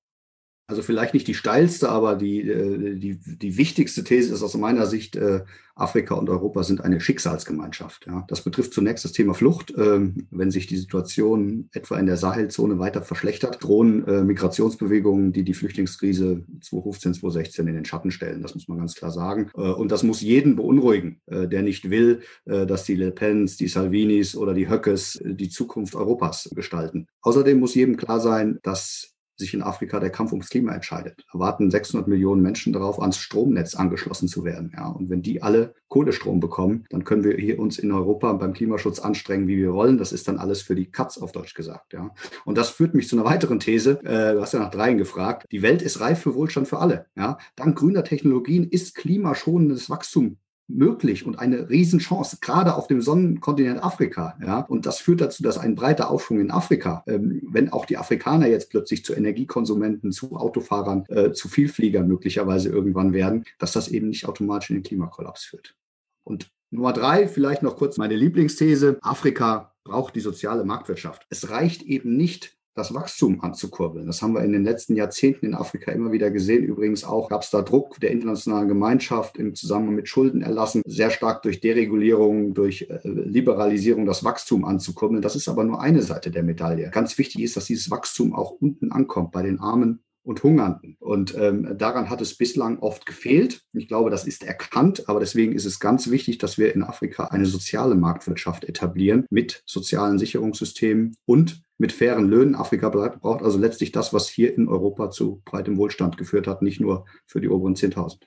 also 0.69 0.83
vielleicht 0.83 1.15
nicht 1.15 1.27
die 1.27 1.33
steilste, 1.33 1.89
aber 1.89 2.15
die, 2.15 2.41
äh, 2.41 2.95
die, 2.95 3.17
die 3.19 3.57
wichtigste 3.57 4.03
These 4.03 4.31
ist 4.31 4.43
aus 4.43 4.55
meiner 4.55 4.85
Sicht, 4.85 5.15
äh, 5.15 5.41
Afrika 5.73 6.13
und 6.13 6.29
Europa 6.29 6.61
sind 6.61 6.81
eine 6.81 6.99
Schicksalsgemeinschaft. 6.99 8.05
Ja. 8.05 8.23
Das 8.27 8.41
betrifft 8.41 8.73
zunächst 8.73 9.03
das 9.03 9.13
Thema 9.13 9.33
Flucht. 9.33 9.73
Ähm, 9.75 10.27
wenn 10.29 10.51
sich 10.51 10.67
die 10.67 10.77
Situation 10.77 11.69
etwa 11.71 11.97
in 11.97 12.05
der 12.05 12.17
Sahelzone 12.17 12.77
weiter 12.77 13.01
verschlechtert, 13.01 13.63
drohen 13.63 14.05
äh, 14.05 14.23
Migrationsbewegungen, 14.23 15.33
die 15.33 15.43
die 15.43 15.55
Flüchtlingskrise 15.55 16.43
2015, 16.61 17.15
2016 17.15 17.67
in 17.67 17.73
den 17.73 17.85
Schatten 17.85 18.11
stellen. 18.11 18.43
Das 18.43 18.53
muss 18.53 18.67
man 18.67 18.77
ganz 18.77 18.93
klar 18.93 19.11
sagen. 19.11 19.49
Und 19.53 19.91
das 19.91 20.03
muss 20.03 20.21
jeden 20.21 20.55
beunruhigen, 20.55 21.21
der 21.27 21.61
nicht 21.61 21.89
will, 21.89 22.21
dass 22.45 22.83
die 22.83 22.95
Le 22.95 23.11
Pens, 23.11 23.57
die 23.57 23.67
Salvinis 23.67 24.35
oder 24.35 24.53
die 24.53 24.69
Höckes 24.69 25.19
die 25.23 25.49
Zukunft 25.49 25.95
Europas 25.95 26.49
gestalten. 26.53 27.07
Außerdem 27.21 27.59
muss 27.59 27.75
jedem 27.75 27.97
klar 27.97 28.19
sein, 28.19 28.59
dass 28.63 29.15
sich 29.39 29.53
in 29.53 29.61
Afrika 29.61 29.99
der 29.99 30.09
Kampf 30.09 30.31
ums 30.31 30.49
Klima 30.49 30.73
entscheidet. 30.73 31.25
Erwarten 31.33 31.71
600 31.71 32.07
Millionen 32.07 32.41
Menschen 32.41 32.73
darauf, 32.73 33.01
ans 33.01 33.17
Stromnetz 33.17 33.75
angeschlossen 33.75 34.27
zu 34.27 34.43
werden. 34.43 34.71
Ja, 34.75 34.87
und 34.87 35.09
wenn 35.09 35.21
die 35.21 35.41
alle 35.41 35.73
Kohlestrom 35.87 36.39
bekommen, 36.39 36.85
dann 36.89 37.03
können 37.03 37.23
wir 37.23 37.35
hier 37.35 37.59
uns 37.59 37.79
in 37.79 37.91
Europa 37.91 38.31
beim 38.33 38.53
Klimaschutz 38.53 38.99
anstrengen, 38.99 39.47
wie 39.47 39.57
wir 39.57 39.73
wollen. 39.73 39.97
Das 39.97 40.11
ist 40.11 40.27
dann 40.27 40.37
alles 40.37 40.61
für 40.61 40.75
die 40.75 40.91
Katz 40.91 41.17
auf 41.17 41.31
Deutsch 41.31 41.55
gesagt. 41.55 41.93
Ja. 41.93 42.11
Und 42.45 42.57
das 42.57 42.69
führt 42.69 42.93
mich 42.93 43.07
zu 43.07 43.15
einer 43.15 43.25
weiteren 43.25 43.59
These. 43.59 43.99
Äh, 44.03 44.33
du 44.33 44.41
hast 44.41 44.53
ja 44.53 44.59
nach 44.59 44.71
dreien 44.71 44.97
gefragt. 44.97 45.47
Die 45.51 45.61
Welt 45.61 45.81
ist 45.81 45.99
reif 45.99 46.19
für 46.19 46.35
Wohlstand 46.35 46.67
für 46.67 46.79
alle. 46.79 47.07
Ja. 47.15 47.37
Dank 47.55 47.77
grüner 47.77 48.03
Technologien 48.03 48.67
ist 48.69 48.95
klimaschonendes 48.95 49.89
Wachstum 49.89 50.37
möglich 50.69 51.25
und 51.25 51.39
eine 51.39 51.69
Riesenchance, 51.69 52.37
gerade 52.41 52.75
auf 52.75 52.87
dem 52.87 53.01
Sonnenkontinent 53.01 53.83
Afrika. 53.83 54.37
Ja? 54.41 54.59
Und 54.61 54.85
das 54.85 54.99
führt 54.99 55.21
dazu, 55.21 55.43
dass 55.43 55.57
ein 55.57 55.75
breiter 55.75 56.09
Aufschwung 56.09 56.39
in 56.39 56.51
Afrika, 56.51 57.03
ähm, 57.07 57.41
wenn 57.49 57.73
auch 57.73 57.85
die 57.85 57.97
Afrikaner 57.97 58.47
jetzt 58.47 58.69
plötzlich 58.69 59.03
zu 59.03 59.13
Energiekonsumenten, 59.13 60.11
zu 60.11 60.35
Autofahrern, 60.35 61.05
äh, 61.09 61.31
zu 61.31 61.49
Vielfliegern 61.49 62.07
möglicherweise 62.07 62.69
irgendwann 62.69 63.13
werden, 63.13 63.45
dass 63.57 63.71
das 63.71 63.87
eben 63.87 64.09
nicht 64.09 64.27
automatisch 64.27 64.69
in 64.69 64.77
den 64.77 64.83
Klimakollaps 64.83 65.43
führt. 65.43 65.75
Und 66.23 66.51
Nummer 66.71 66.93
drei, 66.93 67.27
vielleicht 67.27 67.63
noch 67.63 67.77
kurz 67.77 67.97
meine 67.97 68.15
Lieblingsthese. 68.15 68.99
Afrika 69.01 69.73
braucht 69.83 70.15
die 70.15 70.19
soziale 70.19 70.63
Marktwirtschaft. 70.63 71.25
Es 71.29 71.49
reicht 71.49 71.81
eben 71.81 72.15
nicht, 72.15 72.58
das 72.79 72.93
Wachstum 72.93 73.41
anzukurbeln. 73.41 74.07
Das 74.07 74.21
haben 74.21 74.33
wir 74.33 74.43
in 74.43 74.51
den 74.51 74.63
letzten 74.63 74.95
Jahrzehnten 74.95 75.45
in 75.45 75.53
Afrika 75.53 75.91
immer 75.91 76.11
wieder 76.11 76.31
gesehen. 76.31 76.63
Übrigens 76.63 77.03
auch 77.03 77.29
gab 77.29 77.43
es 77.43 77.49
da 77.49 77.61
Druck 77.61 77.99
der 77.99 78.11
internationalen 78.11 78.67
Gemeinschaft 78.67 79.37
im 79.37 79.53
Zusammenhang 79.53 79.95
mit 79.95 80.07
Schuldenerlassen, 80.07 80.81
sehr 80.85 81.09
stark 81.09 81.43
durch 81.43 81.59
Deregulierung, 81.59 82.53
durch 82.53 82.87
äh, 82.89 82.99
Liberalisierung 83.03 84.05
das 84.05 84.23
Wachstum 84.23 84.65
anzukurbeln. 84.65 85.21
Das 85.21 85.35
ist 85.35 85.47
aber 85.47 85.63
nur 85.63 85.81
eine 85.81 86.01
Seite 86.01 86.31
der 86.31 86.43
Medaille. 86.43 86.89
Ganz 86.89 87.17
wichtig 87.17 87.43
ist, 87.43 87.57
dass 87.57 87.65
dieses 87.65 87.91
Wachstum 87.91 88.33
auch 88.33 88.51
unten 88.51 88.91
ankommt, 88.91 89.31
bei 89.31 89.43
den 89.43 89.59
Armen 89.59 89.99
und 90.29 90.43
Hungernden. 90.43 90.95
Und 90.99 91.35
ähm, 91.35 91.75
daran 91.75 92.11
hat 92.11 92.21
es 92.21 92.37
bislang 92.37 92.77
oft 92.79 93.07
gefehlt. 93.07 93.63
Ich 93.73 93.87
glaube, 93.87 94.11
das 94.11 94.27
ist 94.27 94.43
erkannt, 94.43 95.09
aber 95.09 95.19
deswegen 95.19 95.53
ist 95.53 95.65
es 95.65 95.79
ganz 95.79 96.11
wichtig, 96.11 96.37
dass 96.37 96.59
wir 96.59 96.75
in 96.75 96.83
Afrika 96.83 97.25
eine 97.25 97.47
soziale 97.47 97.95
Marktwirtschaft 97.95 98.63
etablieren 98.63 99.25
mit 99.31 99.63
sozialen 99.65 100.19
Sicherungssystemen 100.19 101.15
und 101.25 101.63
mit 101.79 101.91
fairen 101.91 102.29
Löhnen. 102.29 102.53
Afrika 102.53 102.89
braucht 102.89 103.41
also 103.41 103.57
letztlich 103.57 103.91
das, 103.91 104.13
was 104.13 104.29
hier 104.29 104.55
in 104.55 104.67
Europa 104.67 105.09
zu 105.09 105.41
breitem 105.45 105.77
Wohlstand 105.77 106.17
geführt 106.17 106.45
hat, 106.45 106.61
nicht 106.61 106.79
nur 106.79 107.05
für 107.25 107.41
die 107.41 107.49
oberen 107.49 107.73
10.000. 107.73 108.19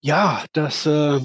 Ja, 0.00 0.44
das 0.52 0.84
äh, 0.84 1.20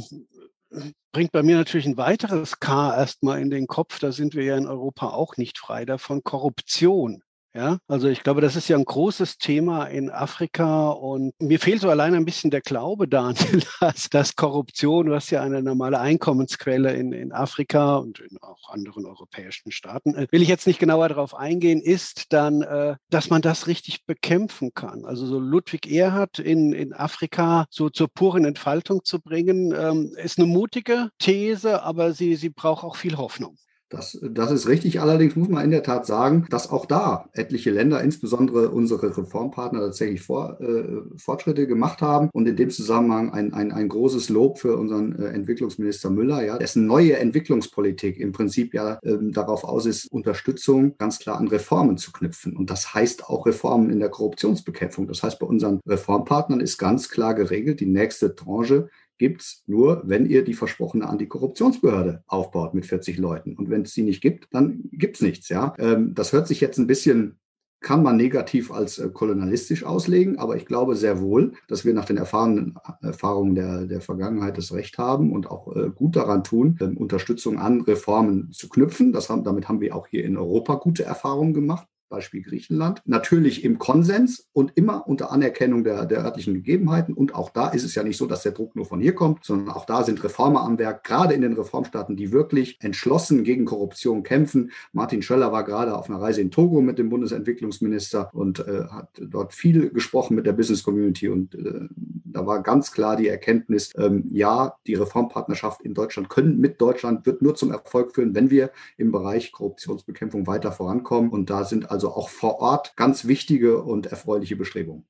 bringt 1.12 1.32
bei 1.32 1.42
mir 1.42 1.56
natürlich 1.56 1.88
ein 1.88 1.98
weiteres 1.98 2.60
K 2.60 2.96
erstmal 2.96 3.42
in 3.42 3.50
den 3.50 3.66
Kopf. 3.66 3.98
Da 3.98 4.12
sind 4.12 4.36
wir 4.36 4.44
ja 4.44 4.56
in 4.56 4.68
Europa 4.68 5.08
auch 5.08 5.38
nicht 5.38 5.58
frei 5.58 5.84
davon. 5.86 6.22
Korruption. 6.24 7.24
Ja, 7.54 7.80
also 7.90 8.08
ich 8.08 8.24
glaube, 8.24 8.40
das 8.40 8.56
ist 8.56 8.70
ja 8.70 8.78
ein 8.78 8.86
großes 8.86 9.38
Thema 9.38 9.84
in 9.84 10.10
Afrika 10.10 10.90
und 10.92 11.34
mir 11.42 11.60
fehlt 11.60 11.82
so 11.82 11.90
allein 11.90 12.16
ein 12.16 12.24
bisschen 12.24 12.50
der 12.50 12.62
Glaube, 12.62 13.08
Daniel, 13.10 13.62
dass, 13.82 14.10
dass 14.10 14.38
Korruption, 14.38 15.10
was 15.12 15.30
ja 15.32 15.42
eine 15.42 15.62
normale 15.62 16.00
Einkommensquelle 16.00 16.94
in, 16.94 17.12
in 17.12 17.34
Afrika 17.34 17.98
und 17.98 18.20
in 18.20 18.38
auch 18.42 18.70
anderen 18.70 19.06
europäischen 19.06 19.70
Staaten, 19.74 20.16
äh, 20.16 20.28
will 20.32 20.42
ich 20.42 20.48
jetzt 20.48 20.66
nicht 20.66 20.80
genauer 20.80 21.10
darauf 21.10 21.36
eingehen, 21.36 21.82
ist 21.82 22.32
dann, 22.32 22.62
äh, 22.62 22.96
dass 23.10 23.30
man 23.30 23.42
das 23.42 23.68
richtig 23.68 24.06
bekämpfen 24.06 24.74
kann. 24.74 25.04
Also 25.04 25.26
so 25.26 25.38
Ludwig 25.38 25.92
Erhard 25.92 26.40
in, 26.40 26.72
in 26.72 26.94
Afrika 26.94 27.66
so 27.70 27.90
zur 27.90 28.08
puren 28.08 28.46
Entfaltung 28.46 29.04
zu 29.04 29.20
bringen, 29.20 29.74
ähm, 29.78 30.14
ist 30.16 30.40
eine 30.40 30.48
mutige 30.48 31.10
These, 31.20 31.84
aber 31.84 32.14
sie, 32.14 32.38
sie 32.38 32.50
braucht 32.50 32.86
auch 32.86 32.96
viel 32.96 33.18
Hoffnung. 33.18 33.58
Das, 33.92 34.18
das 34.22 34.52
ist 34.52 34.68
richtig. 34.70 35.02
Allerdings 35.02 35.36
muss 35.36 35.50
man 35.50 35.66
in 35.66 35.72
der 35.72 35.84
Tat 35.84 36.06
sagen, 36.06 36.48
dass 36.50 36.70
auch 36.70 36.86
da 36.86 37.30
etliche 37.34 37.72
Länder, 37.72 38.02
insbesondere 38.02 38.70
unsere 38.70 39.18
Reformpartner, 39.18 39.82
tatsächlich 39.82 40.22
Vor, 40.22 40.60
äh, 40.62 41.02
Fortschritte 41.18 41.68
gemacht 41.68 42.02
haben. 42.02 42.30
Und 42.32 42.48
in 42.48 42.56
dem 42.56 42.70
Zusammenhang 42.70 43.32
ein, 43.32 43.54
ein, 43.54 43.72
ein 43.74 43.90
großes 43.90 44.30
Lob 44.30 44.60
für 44.60 44.78
unseren 44.78 45.20
äh, 45.20 45.28
Entwicklungsminister 45.28 46.10
Müller, 46.10 46.44
ja, 46.44 46.58
dessen 46.58 46.88
neue 46.88 47.18
Entwicklungspolitik 47.18 48.18
im 48.18 48.32
Prinzip 48.32 48.74
ja 48.74 48.98
äh, 49.04 49.18
darauf 49.20 49.66
aus 49.66 49.86
ist, 49.86 50.10
Unterstützung 50.10 50.98
ganz 50.98 51.20
klar 51.20 51.38
an 51.38 51.50
Reformen 51.50 51.98
zu 51.98 52.14
knüpfen. 52.14 52.56
Und 52.56 52.70
das 52.70 52.94
heißt 52.94 53.26
auch 53.28 53.46
Reformen 53.46 53.90
in 53.90 54.00
der 54.00 54.10
Korruptionsbekämpfung. 54.10 55.08
Das 55.08 55.22
heißt, 55.22 55.38
bei 55.38 55.46
unseren 55.48 55.82
Reformpartnern 55.86 56.62
ist 56.62 56.78
ganz 56.78 57.10
klar 57.10 57.34
geregelt, 57.34 57.82
die 57.82 57.88
nächste 57.88 58.36
Tranche 58.36 58.90
gibt 59.22 59.44
es 59.44 59.64
nur, 59.68 60.02
wenn 60.04 60.26
ihr 60.26 60.44
die 60.44 60.56
versprochene 60.56 61.08
Antikorruptionsbehörde 61.08 62.24
aufbaut 62.26 62.74
mit 62.74 62.88
40 62.88 63.20
Leuten. 63.20 63.56
Und 63.56 63.70
wenn 63.70 63.84
es 63.84 63.94
die 63.94 64.02
nicht 64.02 64.20
gibt, 64.20 64.48
dann 64.52 64.82
gibt 64.92 65.18
es 65.18 65.22
nichts. 65.22 65.48
Ja? 65.48 65.76
Ähm, 65.78 66.16
das 66.16 66.34
hört 66.34 66.48
sich 66.48 66.60
jetzt 66.60 66.80
ein 66.80 66.88
bisschen 66.88 67.38
kann 67.82 68.04
man 68.04 68.16
negativ 68.16 68.72
als 68.72 68.98
äh, 69.00 69.10
kolonialistisch 69.10 69.84
auslegen, 69.84 70.38
aber 70.40 70.56
ich 70.56 70.66
glaube 70.66 70.96
sehr 70.96 71.20
wohl, 71.20 71.54
dass 71.68 71.84
wir 71.84 71.94
nach 71.94 72.06
den 72.06 72.18
erfahrenen 72.18 72.76
Erfahrungen 73.02 73.56
der, 73.56 73.86
der 73.86 74.02
Vergangenheit 74.02 74.58
das 74.58 74.72
Recht 74.72 74.98
haben 74.98 75.32
und 75.32 75.50
auch 75.50 75.76
äh, 75.76 75.90
gut 75.90 76.16
daran 76.16 76.44
tun, 76.44 76.78
ähm, 76.82 76.98
Unterstützung 76.98 77.60
an 77.60 77.82
Reformen 77.82 78.52
zu 78.52 78.70
knüpfen. 78.70 79.14
Das 79.14 79.30
haben, 79.30 79.44
damit 79.44 79.68
haben 79.68 79.82
wir 79.82 79.96
auch 79.96 80.08
hier 80.08 80.24
in 80.26 80.38
Europa 80.38 80.76
gute 80.76 81.04
Erfahrungen 81.04 81.54
gemacht. 81.54 81.88
Beispiel 82.12 82.44
Griechenland, 82.44 83.02
natürlich 83.06 83.64
im 83.64 83.80
Konsens 83.80 84.48
und 84.54 84.74
immer 84.76 85.08
unter 85.08 85.32
Anerkennung 85.32 85.84
der, 85.84 86.06
der 86.06 86.24
örtlichen 86.24 86.54
Gegebenheiten. 86.54 87.16
Und 87.16 87.34
auch 87.34 87.50
da 87.50 87.70
ist 87.70 87.84
es 87.84 87.96
ja 87.96 88.04
nicht 88.04 88.18
so, 88.18 88.28
dass 88.28 88.44
der 88.44 88.52
Druck 88.52 88.76
nur 88.76 88.86
von 88.86 89.02
hier 89.02 89.16
kommt, 89.16 89.44
sondern 89.44 89.74
auch 89.74 89.86
da 89.86 90.04
sind 90.04 90.24
Reformer 90.24 90.62
am 90.62 90.78
Werk, 90.78 91.04
gerade 91.04 91.34
in 91.34 91.42
den 91.42 91.54
Reformstaaten, 91.54 92.16
die 92.16 92.32
wirklich 92.32 92.78
entschlossen 92.82 93.44
gegen 93.44 93.66
Korruption 93.66 94.22
kämpfen. 94.22 94.72
Martin 94.94 95.24
Schöller 95.24 95.52
war 95.52 95.64
gerade 95.64 95.98
auf 95.98 96.10
einer 96.10 96.22
Reise 96.22 96.42
in 96.42 96.52
Togo 96.52 96.82
mit 96.82 97.00
dem 97.00 97.10
Bundesentwicklungsminister 97.10 98.30
und 98.34 98.60
äh, 98.60 98.84
hat 98.90 99.10
dort 99.20 99.54
viel 99.54 99.90
gesprochen 99.90 100.36
mit 100.36 100.46
der 100.46 100.54
Business 100.54 100.84
Community. 100.84 101.30
Und 101.30 101.56
äh, 101.56 101.88
da 101.96 102.46
war 102.46 102.62
ganz 102.62 102.92
klar 102.92 103.16
die 103.16 103.28
Erkenntnis, 103.28 103.92
ähm, 103.98 104.26
ja, 104.32 104.76
die 104.86 104.96
Reformpartnerschaft 104.96 105.82
in 105.82 105.94
Deutschland 105.94 106.30
können 106.30 106.60
mit 106.60 106.82
Deutschland 106.82 107.26
wird 107.26 107.42
nur 107.42 107.56
zum 107.56 107.72
Erfolg 107.72 108.14
führen, 108.14 108.36
wenn 108.36 108.50
wir 108.50 108.72
im 108.98 109.12
Bereich 109.12 109.52
Korruptionsbekämpfung 109.52 110.48
weiter 110.48 110.72
vorankommen. 110.72 111.32
Und 111.32 111.50
da 111.50 111.64
sind 111.64 111.92
also 111.92 112.01
also 112.02 112.16
auch 112.16 112.30
vor 112.30 112.60
Ort 112.60 112.96
ganz 112.96 113.28
wichtige 113.28 113.84
und 113.84 114.08
erfreuliche 114.08 114.56
Bestrebungen. 114.56 115.06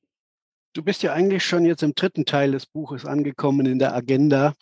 Du 0.74 0.82
bist 0.82 1.02
ja 1.02 1.14
eigentlich 1.14 1.44
schon 1.44 1.64
jetzt 1.64 1.82
im 1.82 1.94
dritten 1.94 2.26
Teil 2.26 2.52
des 2.52 2.66
Buches 2.66 3.06
angekommen 3.06 3.64
in 3.64 3.78
der 3.78 3.94
Agenda. 3.94 4.52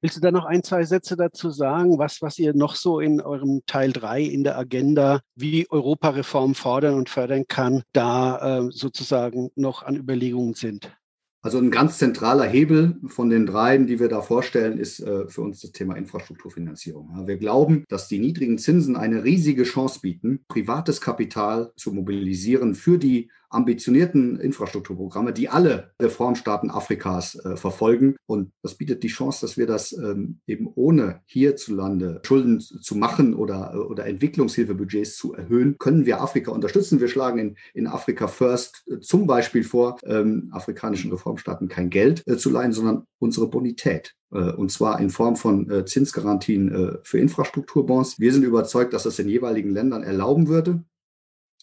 Willst 0.00 0.16
du 0.16 0.20
da 0.20 0.30
noch 0.30 0.44
ein, 0.44 0.62
zwei 0.62 0.84
Sätze 0.84 1.16
dazu 1.16 1.50
sagen, 1.50 1.98
was, 1.98 2.22
was 2.22 2.38
ihr 2.38 2.54
noch 2.54 2.76
so 2.76 3.00
in 3.00 3.20
eurem 3.20 3.62
Teil 3.66 3.92
3 3.92 4.22
in 4.22 4.44
der 4.44 4.56
Agenda, 4.56 5.20
wie 5.34 5.68
Europareform 5.68 6.54
fordern 6.54 6.94
und 6.94 7.08
fördern 7.08 7.44
kann, 7.48 7.82
da 7.92 8.58
äh, 8.58 8.70
sozusagen 8.70 9.50
noch 9.56 9.82
an 9.82 9.96
Überlegungen 9.96 10.54
sind? 10.54 10.96
Also 11.44 11.58
ein 11.58 11.70
ganz 11.70 11.98
zentraler 11.98 12.44
Hebel 12.44 12.96
von 13.06 13.28
den 13.28 13.44
dreien, 13.44 13.86
die 13.86 14.00
wir 14.00 14.08
da 14.08 14.22
vorstellen, 14.22 14.78
ist 14.78 15.00
äh, 15.00 15.28
für 15.28 15.42
uns 15.42 15.60
das 15.60 15.72
Thema 15.72 15.94
Infrastrukturfinanzierung. 15.94 17.26
Wir 17.26 17.36
glauben, 17.36 17.84
dass 17.90 18.08
die 18.08 18.18
niedrigen 18.18 18.56
Zinsen 18.56 18.96
eine 18.96 19.24
riesige 19.24 19.64
Chance 19.64 20.00
bieten, 20.00 20.42
privates 20.48 21.02
Kapital 21.02 21.70
zu 21.76 21.92
mobilisieren 21.92 22.74
für 22.74 22.96
die 22.96 23.30
ambitionierten 23.54 24.38
Infrastrukturprogramme, 24.38 25.32
die 25.32 25.48
alle 25.48 25.92
Reformstaaten 26.00 26.70
Afrikas 26.70 27.36
äh, 27.36 27.56
verfolgen. 27.56 28.16
Und 28.26 28.52
das 28.62 28.74
bietet 28.74 29.02
die 29.02 29.08
Chance, 29.08 29.40
dass 29.42 29.56
wir 29.56 29.66
das 29.66 29.92
ähm, 29.92 30.40
eben 30.46 30.68
ohne 30.74 31.20
hierzulande 31.26 32.20
Schulden 32.24 32.60
zu 32.60 32.96
machen 32.96 33.34
oder, 33.34 33.72
äh, 33.74 33.78
oder 33.78 34.06
Entwicklungshilfebudgets 34.06 35.16
zu 35.16 35.34
erhöhen, 35.34 35.76
können 35.78 36.06
wir 36.06 36.20
Afrika 36.20 36.50
unterstützen. 36.50 37.00
Wir 37.00 37.08
schlagen 37.08 37.38
in, 37.38 37.56
in 37.74 37.86
Afrika 37.86 38.26
First 38.26 38.84
äh, 38.88 39.00
zum 39.00 39.26
Beispiel 39.26 39.64
vor, 39.64 39.98
ähm, 40.04 40.50
afrikanischen 40.52 41.10
Reformstaaten 41.10 41.68
kein 41.68 41.90
Geld 41.90 42.22
äh, 42.26 42.36
zu 42.36 42.50
leihen, 42.50 42.72
sondern 42.72 43.04
unsere 43.18 43.48
Bonität 43.48 44.14
äh, 44.32 44.52
und 44.52 44.70
zwar 44.70 45.00
in 45.00 45.10
Form 45.10 45.36
von 45.36 45.70
äh, 45.70 45.84
Zinsgarantien 45.84 46.98
für 47.02 47.18
Infrastrukturbonds. 47.18 48.18
Wir 48.18 48.32
sind 48.32 48.44
überzeugt, 48.44 48.92
dass 48.92 49.04
das 49.04 49.16
den 49.16 49.28
jeweiligen 49.28 49.70
Ländern 49.70 50.02
erlauben 50.02 50.48
würde, 50.48 50.84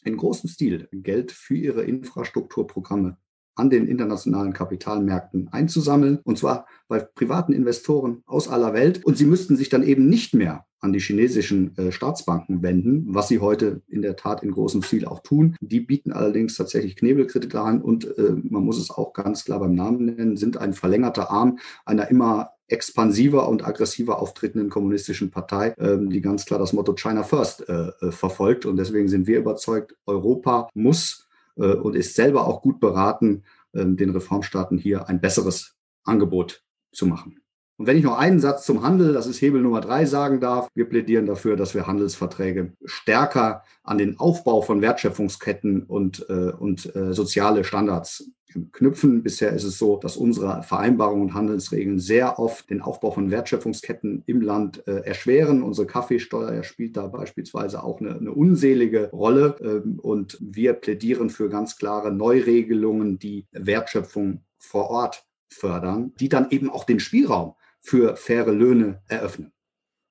in 0.03 0.17
großem 0.17 0.49
Stil 0.49 0.87
Geld 0.91 1.31
für 1.31 1.55
ihre 1.55 1.83
Infrastrukturprogramme 1.83 3.17
an 3.55 3.69
den 3.69 3.87
internationalen 3.87 4.53
Kapitalmärkten 4.53 5.49
einzusammeln, 5.51 6.19
und 6.23 6.37
zwar 6.37 6.65
bei 6.87 6.99
privaten 6.99 7.53
Investoren 7.53 8.23
aus 8.25 8.47
aller 8.47 8.73
Welt. 8.73 9.03
Und 9.05 9.17
sie 9.17 9.25
müssten 9.25 9.57
sich 9.57 9.69
dann 9.69 9.83
eben 9.83 10.07
nicht 10.07 10.33
mehr 10.33 10.65
an 10.79 10.93
die 10.93 10.99
chinesischen 10.99 11.77
äh, 11.77 11.91
Staatsbanken 11.91 12.63
wenden, 12.63 13.05
was 13.13 13.27
sie 13.27 13.39
heute 13.39 13.81
in 13.87 14.01
der 14.01 14.15
Tat 14.15 14.41
in 14.41 14.51
großem 14.51 14.81
Stil 14.81 15.05
auch 15.05 15.19
tun. 15.19 15.55
Die 15.61 15.79
bieten 15.79 16.11
allerdings 16.11 16.55
tatsächlich 16.55 16.95
Knebelkredite 16.95 17.61
an 17.61 17.81
und 17.81 18.17
äh, 18.17 18.33
man 18.43 18.63
muss 18.63 18.79
es 18.79 18.89
auch 18.89 19.13
ganz 19.13 19.45
klar 19.45 19.59
beim 19.59 19.75
Namen 19.75 20.05
nennen, 20.05 20.37
sind 20.37 20.57
ein 20.57 20.73
verlängerter 20.73 21.29
Arm 21.29 21.59
einer 21.85 22.09
immer 22.09 22.51
expansiver 22.71 23.49
und 23.49 23.65
aggressiver 23.67 24.19
auftretenden 24.19 24.69
kommunistischen 24.69 25.29
Partei, 25.29 25.73
ähm, 25.77 26.09
die 26.09 26.21
ganz 26.21 26.45
klar 26.45 26.59
das 26.59 26.73
Motto 26.73 26.93
China 26.93 27.23
First 27.23 27.67
äh, 27.67 27.89
äh, 28.01 28.11
verfolgt. 28.11 28.65
Und 28.65 28.77
deswegen 28.77 29.09
sind 29.09 29.27
wir 29.27 29.39
überzeugt, 29.39 29.95
Europa 30.05 30.69
muss 30.73 31.27
äh, 31.57 31.73
und 31.73 31.95
ist 31.95 32.15
selber 32.15 32.47
auch 32.47 32.61
gut 32.61 32.79
beraten, 32.79 33.43
ähm, 33.73 33.97
den 33.97 34.11
Reformstaaten 34.11 34.77
hier 34.77 35.09
ein 35.09 35.19
besseres 35.19 35.75
Angebot 36.03 36.63
zu 36.91 37.05
machen. 37.05 37.40
Und 37.81 37.87
wenn 37.87 37.97
ich 37.97 38.03
noch 38.03 38.19
einen 38.19 38.39
Satz 38.39 38.63
zum 38.63 38.83
Handel, 38.83 39.11
das 39.11 39.25
ist 39.25 39.41
Hebel 39.41 39.59
Nummer 39.59 39.81
drei, 39.81 40.05
sagen 40.05 40.39
darf, 40.39 40.67
wir 40.75 40.87
plädieren 40.87 41.25
dafür, 41.25 41.55
dass 41.55 41.73
wir 41.73 41.87
Handelsverträge 41.87 42.73
stärker 42.85 43.63
an 43.81 43.97
den 43.97 44.19
Aufbau 44.19 44.61
von 44.61 44.83
Wertschöpfungsketten 44.83 45.81
und, 45.81 46.23
äh, 46.29 46.51
und 46.51 46.95
äh, 46.95 47.11
soziale 47.11 47.63
Standards 47.63 48.29
knüpfen. 48.71 49.23
Bisher 49.23 49.51
ist 49.53 49.63
es 49.63 49.79
so, 49.79 49.97
dass 49.97 50.15
unsere 50.15 50.61
Vereinbarungen 50.61 51.23
und 51.23 51.33
Handelsregeln 51.33 51.97
sehr 51.97 52.37
oft 52.37 52.69
den 52.69 52.81
Aufbau 52.81 53.09
von 53.09 53.31
Wertschöpfungsketten 53.31 54.21
im 54.27 54.41
Land 54.41 54.87
äh, 54.87 54.97
erschweren. 54.97 55.63
Unsere 55.63 55.87
Kaffeesteuer 55.87 56.61
spielt 56.61 56.95
da 56.97 57.07
beispielsweise 57.07 57.83
auch 57.83 57.99
eine, 57.99 58.15
eine 58.15 58.31
unselige 58.31 59.09
Rolle. 59.09 59.55
Ähm, 59.59 59.97
und 59.99 60.37
wir 60.39 60.73
plädieren 60.73 61.31
für 61.31 61.49
ganz 61.49 61.77
klare 61.77 62.13
Neuregelungen, 62.13 63.17
die 63.17 63.47
Wertschöpfung 63.51 64.43
vor 64.59 64.91
Ort 64.91 65.25
fördern, 65.49 66.13
die 66.19 66.29
dann 66.29 66.51
eben 66.51 66.69
auch 66.69 66.83
den 66.83 66.99
Spielraum 66.99 67.55
für 67.81 68.15
faire 68.15 68.51
Löhne 68.51 69.01
eröffnen. 69.07 69.51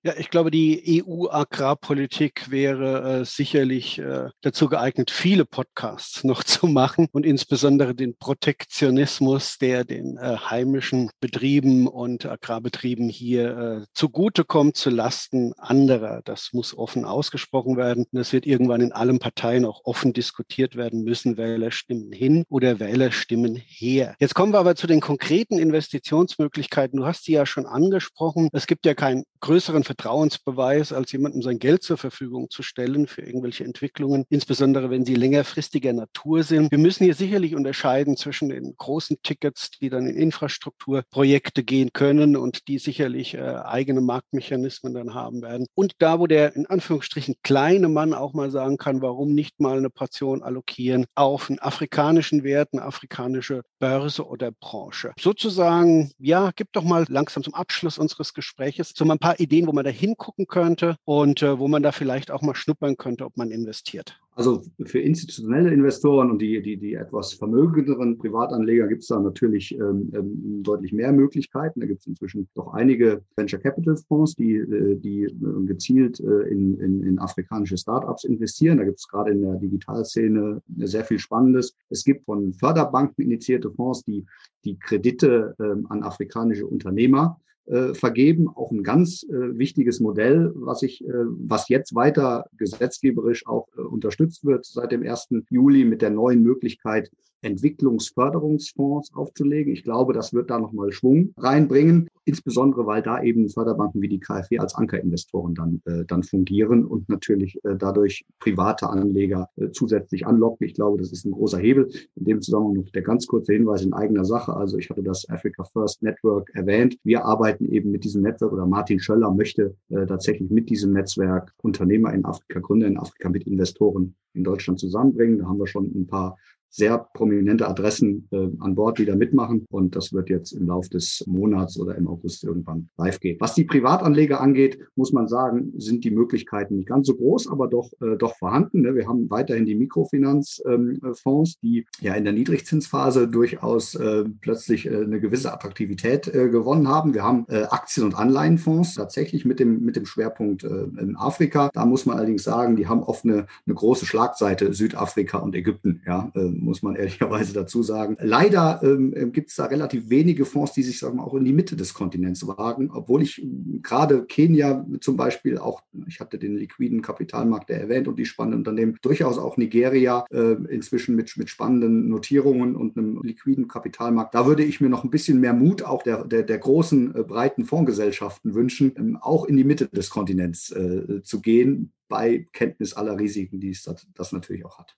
Ja, 0.03 0.15
ich 0.17 0.31
glaube, 0.31 0.51
die 0.51 1.05
EU-Agrarpolitik 1.07 2.51
wäre 2.51 3.21
äh, 3.21 3.25
sicherlich 3.27 3.99
äh, 3.99 4.31
dazu 4.41 4.71
geeignet, 4.71 5.11
viele 5.11 5.45
Podcasts 5.45 6.25
noch 6.25 6.43
zu 6.43 6.69
machen 6.69 7.09
und 7.13 7.27
insbesondere 7.27 7.95
den 7.95 8.17
Protektionismus, 8.17 9.59
der 9.59 9.85
den 9.85 10.17
äh, 10.17 10.39
heimischen 10.39 11.11
Betrieben 11.21 11.87
und 11.87 12.25
Agrarbetrieben 12.25 13.11
hier 13.11 13.59
äh, 13.59 13.87
zugutekommt, 13.93 14.79
zu 14.79 14.89
Lasten 14.89 15.53
anderer. 15.59 16.23
Das 16.25 16.55
muss 16.55 16.75
offen 16.75 17.05
ausgesprochen 17.05 17.77
werden. 17.77 18.07
Das 18.13 18.33
wird 18.33 18.47
irgendwann 18.47 18.81
in 18.81 18.93
allen 18.93 19.19
Parteien 19.19 19.67
auch 19.67 19.83
offen 19.85 20.15
diskutiert 20.15 20.77
werden 20.77 21.05
müssen. 21.05 21.37
Wähler 21.37 21.73
stimmen 21.73 22.11
hin 22.11 22.45
oder 22.49 22.81
Wähler 22.81 23.13
stimmen 23.13 23.55
her. 23.55 24.15
Jetzt 24.19 24.35
kommen 24.35 24.55
wir 24.55 24.61
aber 24.61 24.77
zu 24.77 24.87
den 24.87 25.01
konkreten 25.01 25.59
Investitionsmöglichkeiten. 25.59 26.99
Du 26.99 27.05
hast 27.05 27.27
sie 27.27 27.33
ja 27.33 27.45
schon 27.45 27.67
angesprochen. 27.67 28.49
Es 28.55 28.67
gibt 28.67 28.87
ja 28.87 28.95
keinen 28.95 29.25
größeren 29.41 29.85
Vertrauensbeweis, 29.91 30.93
als 30.93 31.11
jemandem 31.11 31.43
sein 31.43 31.59
Geld 31.59 31.83
zur 31.83 31.97
Verfügung 31.97 32.49
zu 32.49 32.63
stellen 32.63 33.09
für 33.09 33.23
irgendwelche 33.23 33.65
Entwicklungen, 33.65 34.25
insbesondere 34.29 34.89
wenn 34.89 35.05
sie 35.05 35.17
längerfristiger 35.17 35.93
Natur 35.93 36.45
sind. 36.45 36.71
Wir 36.71 36.79
müssen 36.79 37.03
hier 37.03 37.15
sicherlich 37.17 37.57
unterscheiden 37.57 38.17
zwischen 38.17 38.51
den 38.51 38.77
großen 38.77 39.17
Tickets, 39.25 39.73
die 39.73 39.91
dann 39.91 40.07
in 40.07 40.15
Infrastrukturprojekte 40.15 41.65
gehen 41.65 41.91
können 41.93 42.37
und 42.37 42.69
die 42.69 42.79
sicherlich 42.79 43.35
äh, 43.35 43.41
eigene 43.41 44.01
Marktmechanismen 44.01 44.95
dann 44.95 45.13
haben 45.15 45.43
werden. 45.43 45.67
Und 45.75 45.95
da, 45.99 46.21
wo 46.21 46.29
der 46.29 46.55
in 46.55 46.67
Anführungsstrichen 46.67 47.35
kleine 47.43 47.89
Mann 47.89 48.15
auch 48.15 48.33
mal 48.33 48.53
sagen 48.53 48.77
kann, 48.77 49.03
warum 49.03 49.35
nicht 49.35 49.59
mal 49.59 49.77
eine 49.77 49.91
Portion 49.91 50.45
allokieren 50.45 51.07
auf 51.17 51.51
einen 51.51 51.59
afrikanischen 51.59 52.45
Wert, 52.45 52.69
eine 52.73 52.83
afrikanische 52.83 53.63
Börse 53.81 54.25
oder 54.25 54.53
Branche. 54.53 55.13
Sozusagen, 55.19 56.13
ja, 56.19 56.53
gib 56.55 56.73
doch 56.75 56.85
mal 56.85 57.07
langsam 57.09 57.43
zum 57.43 57.55
Abschluss 57.55 57.99
unseres 57.99 58.35
Gespräches 58.35 58.93
so 58.95 59.05
mal 59.05 59.15
ein 59.15 59.19
paar 59.19 59.41
Ideen, 59.41 59.67
wo 59.67 59.73
man 59.73 59.80
da 59.83 59.91
hingucken 59.91 60.47
könnte 60.47 60.97
und 61.05 61.43
äh, 61.43 61.59
wo 61.59 61.69
man 61.69 61.83
da 61.83 61.93
vielleicht 61.93 62.31
auch 62.31 62.43
mal 62.43 62.55
schnuppern 62.55 62.97
könnte, 62.97 63.25
ob 63.25 63.37
man 63.37 63.51
investiert. 63.51 64.21
Also 64.41 64.63
für 64.87 65.01
institutionelle 65.01 65.71
Investoren 65.71 66.31
und 66.31 66.41
die, 66.41 66.63
die, 66.63 66.79
die 66.79 66.95
etwas 66.95 67.35
vermögenderen 67.35 68.17
Privatanleger 68.17 68.89
gibt 68.89 69.03
es 69.03 69.09
da 69.09 69.21
natürlich 69.21 69.75
ähm, 69.75 70.11
ähm, 70.15 70.63
deutlich 70.63 70.93
mehr 70.93 71.13
Möglichkeiten. 71.13 71.81
Da 71.81 71.87
gibt 71.87 72.01
es 72.01 72.07
inzwischen 72.07 72.49
doch 72.55 72.73
einige 72.73 73.23
Venture 73.37 73.59
Capital 73.59 73.97
Fonds, 74.09 74.35
die, 74.37 74.55
äh, 74.55 74.97
die 74.97 75.25
äh, 75.25 75.67
gezielt 75.67 76.21
äh, 76.21 76.49
in, 76.49 76.79
in, 76.81 77.03
in 77.03 77.19
afrikanische 77.19 77.77
Startups 77.77 78.25
investieren. 78.25 78.79
Da 78.79 78.85
gibt 78.85 79.01
es 79.01 79.09
gerade 79.09 79.33
in 79.33 79.43
der 79.43 79.57
Digitalszene 79.57 80.63
sehr 80.79 81.05
viel 81.05 81.19
Spannendes. 81.19 81.75
Es 81.91 82.05
gibt 82.05 82.25
von 82.25 82.55
Förderbanken 82.55 83.23
initiierte 83.23 83.71
Fonds, 83.71 84.05
die 84.05 84.25
die 84.65 84.79
Kredite 84.79 85.55
ähm, 85.61 85.87
an 85.91 86.03
afrikanische 86.03 86.67
Unternehmer 86.67 87.39
äh, 87.71 87.95
vergeben. 87.95 88.49
Auch 88.49 88.71
ein 88.71 88.83
ganz 88.83 89.23
äh, 89.23 89.59
wichtiges 89.59 90.01
Modell, 90.01 90.53
was 90.55 90.83
ich, 90.83 91.05
äh, 91.05 91.13
was 91.13 91.69
jetzt 91.69 91.95
weiter 91.95 92.47
gesetzgeberisch 92.57 93.47
auch 93.47 93.69
äh, 93.77 93.83
unterstützt 93.83 94.45
wird 94.45 94.65
seit 94.65 94.93
dem 94.93 95.03
1. 95.03 95.29
Juli 95.51 95.85
mit 95.85 96.03
der 96.03 96.11
neuen 96.11 96.43
Möglichkeit, 96.43 97.11
Entwicklungsförderungsfonds 97.43 99.15
aufzulegen. 99.15 99.73
Ich 99.73 99.83
glaube, 99.83 100.13
das 100.13 100.35
wird 100.35 100.51
da 100.51 100.59
nochmal 100.59 100.93
Schwung 100.93 101.33
reinbringen, 101.37 102.09
insbesondere 102.31 102.87
weil 102.87 103.03
da 103.03 103.23
eben 103.23 103.49
Förderbanken 103.49 104.01
wie 104.01 104.09
die 104.09 104.21
KfW 104.21 104.59
als 104.59 104.75
Ankerinvestoren 104.75 105.55
dann, 105.55 105.83
äh, 105.85 106.05
dann 106.07 106.23
fungieren 106.23 106.85
und 106.85 107.09
natürlich 107.09 107.59
äh, 107.65 107.75
dadurch 107.77 108.25
private 108.39 108.89
Anleger 108.89 109.49
äh, 109.57 109.71
zusätzlich 109.73 110.27
anlocken. 110.27 110.67
Ich 110.67 110.75
glaube, 110.75 110.99
das 110.99 111.11
ist 111.13 111.25
ein 111.25 111.33
großer 111.33 111.59
Hebel. 111.59 111.91
In 112.15 112.25
dem 112.25 112.41
Zusammenhang 112.41 112.75
noch 112.75 112.91
der 112.91 113.03
ganz 113.03 113.27
kurze 113.27 113.53
Hinweis 113.53 113.83
in 113.83 113.93
eigener 113.93 114.25
Sache. 114.25 114.55
Also 114.55 114.79
ich 114.79 114.89
hatte 114.91 115.03
das 115.03 115.29
Africa 115.29 115.65
First 115.65 116.03
Network 116.03 116.51
erwähnt. 116.55 116.97
Wir 117.03 117.25
arbeiten 117.25 117.67
eben 117.67 117.91
mit 117.91 118.05
diesem 118.05 118.23
Netzwerk 118.23 118.53
oder 118.53 118.67
Martin 118.67 119.01
Schöller 119.01 119.33
möchte 119.33 119.75
äh, 119.89 120.07
tatsächlich 120.07 120.51
mit 120.51 120.71
diesem 120.71 120.93
Netzwerk 120.93 121.53
Unternehmer 121.63 122.15
in 122.15 122.25
Afrika, 122.25 122.61
Gründer 122.61 122.87
in 122.87 122.97
Afrika 122.97 123.29
mit 123.29 123.47
Investoren 123.47 124.15
in 124.35 124.45
Deutschland 124.45 124.79
zusammenbringen. 124.79 125.39
Da 125.39 125.47
haben 125.47 125.59
wir 125.59 125.67
schon 125.67 125.87
ein 125.87 126.07
paar 126.07 126.37
sehr 126.71 126.99
prominente 127.15 127.69
Adressen 127.69 128.29
äh, 128.31 128.49
an 128.61 128.75
Bord, 128.75 128.99
die 128.99 129.05
da 129.05 129.17
mitmachen. 129.17 129.67
Und 129.71 129.97
das 129.97 130.13
wird 130.13 130.31
jetzt 130.31 130.53
im 130.53 130.67
Laufe 130.67 130.91
des 130.91 131.25
Monats 131.27 131.79
oder 131.79 131.97
im 131.97 132.09
August 132.09 132.45
irgendwann 132.45 132.89
live 132.97 133.21
gehen. 133.21 133.37
Was 133.41 133.55
die 133.55 133.65
Privatanleger 133.65 134.41
angeht, 134.41 134.79
muss 134.95 135.13
man 135.13 135.29
sagen, 135.29 135.73
sind 135.77 136.05
die 136.05 136.11
Möglichkeiten 136.11 136.77
nicht 136.77 136.89
ganz 136.89 137.07
so 137.07 137.17
groß, 137.17 137.49
aber 137.51 137.69
doch, 137.69 137.91
äh, 138.01 138.17
doch 138.17 138.37
vorhanden. 138.37 138.83
Ne? 138.83 138.95
Wir 138.95 139.09
haben 139.09 139.29
weiterhin 139.31 139.67
die 139.67 139.75
Mikrofinanzfonds, 139.75 140.61
ähm, 140.67 141.61
die 141.63 141.87
ja 142.01 142.15
in 142.15 142.25
der 142.25 142.33
Niedrigzinsphase 142.33 143.29
durchaus 143.29 143.95
äh, 143.97 144.25
plötzlich 144.41 144.87
äh, 144.87 144.95
eine 144.97 145.21
gewisse 145.21 145.53
Attraktivität 145.53 146.29
äh, 146.29 146.49
gewonnen 146.49 146.89
haben. 146.89 147.15
Wir 147.15 147.25
haben 147.25 147.47
äh, 147.49 147.65
Aktien- 147.65 148.05
und 148.05 148.15
Anleihenfonds 148.15 148.95
tatsächlich 148.95 149.45
mit 149.45 149.59
dem, 149.59 149.81
mit 149.85 149.97
dem 149.97 150.07
Schwerpunkt 150.07 150.65
äh, 150.65 150.85
in 150.99 151.17
Afrika. 151.17 151.71
Da 151.73 151.85
muss 151.85 152.07
man 152.07 152.17
allerdings 152.17 152.45
sagen, 152.45 152.77
die 152.77 152.87
haben 152.87 153.03
oft 153.03 153.25
eine, 153.25 153.47
eine 153.67 153.75
große 153.75 154.07
Schlagseite 154.07 154.73
Südafrika 154.73 155.39
und 155.39 155.55
Ägypten. 155.55 156.03
Ja, 156.07 156.31
äh, 156.35 156.60
muss 156.61 156.83
man 156.83 156.97
ehrlicherweise 156.97 157.53
dazu 157.53 157.83
sagen. 157.83 158.17
Leider 158.21 158.81
ähm, 158.83 159.33
gibt 159.33 159.51
es 159.51 159.57
da 159.57 159.67
relativ 159.67 160.11
wenige 160.11 160.45
Fonds, 160.45 160.73
die 160.73 160.83
sich 160.83 160.99
sagen 160.99 161.17
wir, 161.17 161.25
auch 161.25 161.35
in 161.35 161.45
die 161.45 161.53
Mitte 161.53 161.77
des 161.77 161.95
Kontinents 161.95 162.47
wagen, 162.47 162.91
obwohl 162.93 163.23
ich 163.23 163.43
ähm, 163.43 163.81
gerade 163.83 164.25
Kenia 164.25 164.87
zum 165.01 165.17
Beispiel 165.17 165.59
auch, 165.59 165.83
ich 166.07 166.21
hatte 166.21 166.39
den 166.39 166.57
liquiden 166.57 167.03
Kapitalmarkt 167.03 167.71
erwähnt 167.71 168.09
und 168.09 168.19
die 168.19 168.27
spannenden 168.27 168.61
Unternehmen, 168.61 168.99
durchaus 169.03 169.39
auch 169.39 169.57
Nigeria 169.57 170.25
äh, 170.31 170.53
inzwischen 170.69 171.17
mit, 171.17 171.37
mit 171.37 171.51
spannenden 171.51 172.09
Notierungen 172.09 172.77
und 172.77 172.97
einem 172.97 173.23
liquiden 173.23 173.69
Kapitalmarkt. 173.69 174.35
Da 174.35 174.47
würde 174.47 174.65
ich 174.65 174.81
mir 174.81 174.89
noch 174.89 175.05
ein 175.05 175.11
bisschen 175.11 175.41
mehr 175.41 175.55
Mut 175.55 175.83
auch 175.83 176.03
der, 176.03 176.25
der, 176.25 176.43
der 176.43 176.59
großen, 176.59 177.15
äh, 177.15 177.23
breiten 177.23 177.65
Fondsgesellschaften 177.65 178.55
wünschen, 178.55 178.93
ähm, 178.97 179.19
auch 179.21 179.45
in 179.45 179.57
die 179.57 179.65
Mitte 179.65 179.89
des 179.89 180.11
Kontinents 180.11 180.71
äh, 180.71 181.23
zu 181.23 181.41
gehen, 181.41 181.93
bei 182.09 182.47
Kenntnis 182.53 182.93
aller 182.93 183.19
Risiken, 183.19 183.61
die 183.61 183.71
es 183.71 183.85
das, 183.85 184.07
das 184.15 184.33
natürlich 184.33 184.67
auch 184.67 184.79
hat. 184.79 184.97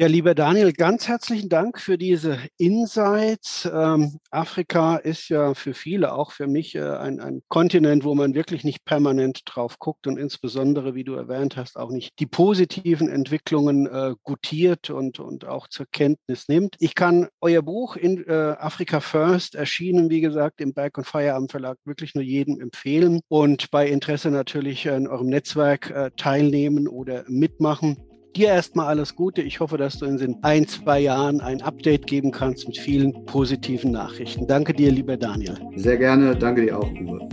Ja, 0.00 0.06
lieber 0.06 0.36
Daniel, 0.36 0.72
ganz 0.72 1.08
herzlichen 1.08 1.48
Dank 1.48 1.80
für 1.80 1.98
diese 1.98 2.38
Insights. 2.56 3.68
Ähm, 3.74 4.20
Afrika 4.30 4.96
ist 4.96 5.28
ja 5.28 5.54
für 5.54 5.74
viele, 5.74 6.12
auch 6.12 6.30
für 6.30 6.46
mich, 6.46 6.76
äh, 6.76 6.82
ein, 6.82 7.18
ein, 7.18 7.42
Kontinent, 7.48 8.04
wo 8.04 8.14
man 8.14 8.32
wirklich 8.32 8.62
nicht 8.62 8.84
permanent 8.84 9.42
drauf 9.44 9.80
guckt 9.80 10.06
und 10.06 10.16
insbesondere, 10.16 10.94
wie 10.94 11.02
du 11.02 11.14
erwähnt 11.14 11.56
hast, 11.56 11.76
auch 11.76 11.90
nicht 11.90 12.12
die 12.20 12.26
positiven 12.26 13.08
Entwicklungen 13.08 13.88
äh, 13.88 14.14
gutiert 14.22 14.88
und, 14.88 15.18
und 15.18 15.48
auch 15.48 15.66
zur 15.66 15.86
Kenntnis 15.90 16.46
nimmt. 16.46 16.76
Ich 16.78 16.94
kann 16.94 17.26
euer 17.40 17.62
Buch 17.62 17.96
in 17.96 18.24
äh, 18.24 18.54
Africa 18.56 19.00
First 19.00 19.56
erschienen, 19.56 20.10
wie 20.10 20.20
gesagt, 20.20 20.60
im 20.60 20.74
Berg- 20.74 20.96
und 20.98 21.08
Feierabend 21.08 21.50
Verlag 21.50 21.76
wirklich 21.84 22.14
nur 22.14 22.22
jedem 22.22 22.60
empfehlen 22.60 23.18
und 23.26 23.72
bei 23.72 23.88
Interesse 23.88 24.30
natürlich 24.30 24.86
in 24.86 25.08
eurem 25.08 25.26
Netzwerk 25.26 25.90
äh, 25.90 26.12
teilnehmen 26.16 26.86
oder 26.86 27.24
mitmachen. 27.26 28.07
Dir 28.36 28.48
erstmal 28.48 28.86
alles 28.86 29.16
Gute. 29.16 29.42
Ich 29.42 29.60
hoffe, 29.60 29.78
dass 29.78 29.98
du 29.98 30.06
in 30.06 30.36
ein, 30.42 30.66
zwei 30.66 31.00
Jahren 31.00 31.40
ein 31.40 31.62
Update 31.62 32.06
geben 32.06 32.30
kannst 32.30 32.66
mit 32.66 32.78
vielen 32.78 33.24
positiven 33.24 33.90
Nachrichten. 33.92 34.46
Danke 34.46 34.74
dir, 34.74 34.92
lieber 34.92 35.16
Daniel. 35.16 35.56
Sehr 35.76 35.96
gerne. 35.96 36.36
Danke 36.36 36.62
dir 36.62 36.78
auch, 36.78 36.90
Uwe. 36.90 37.28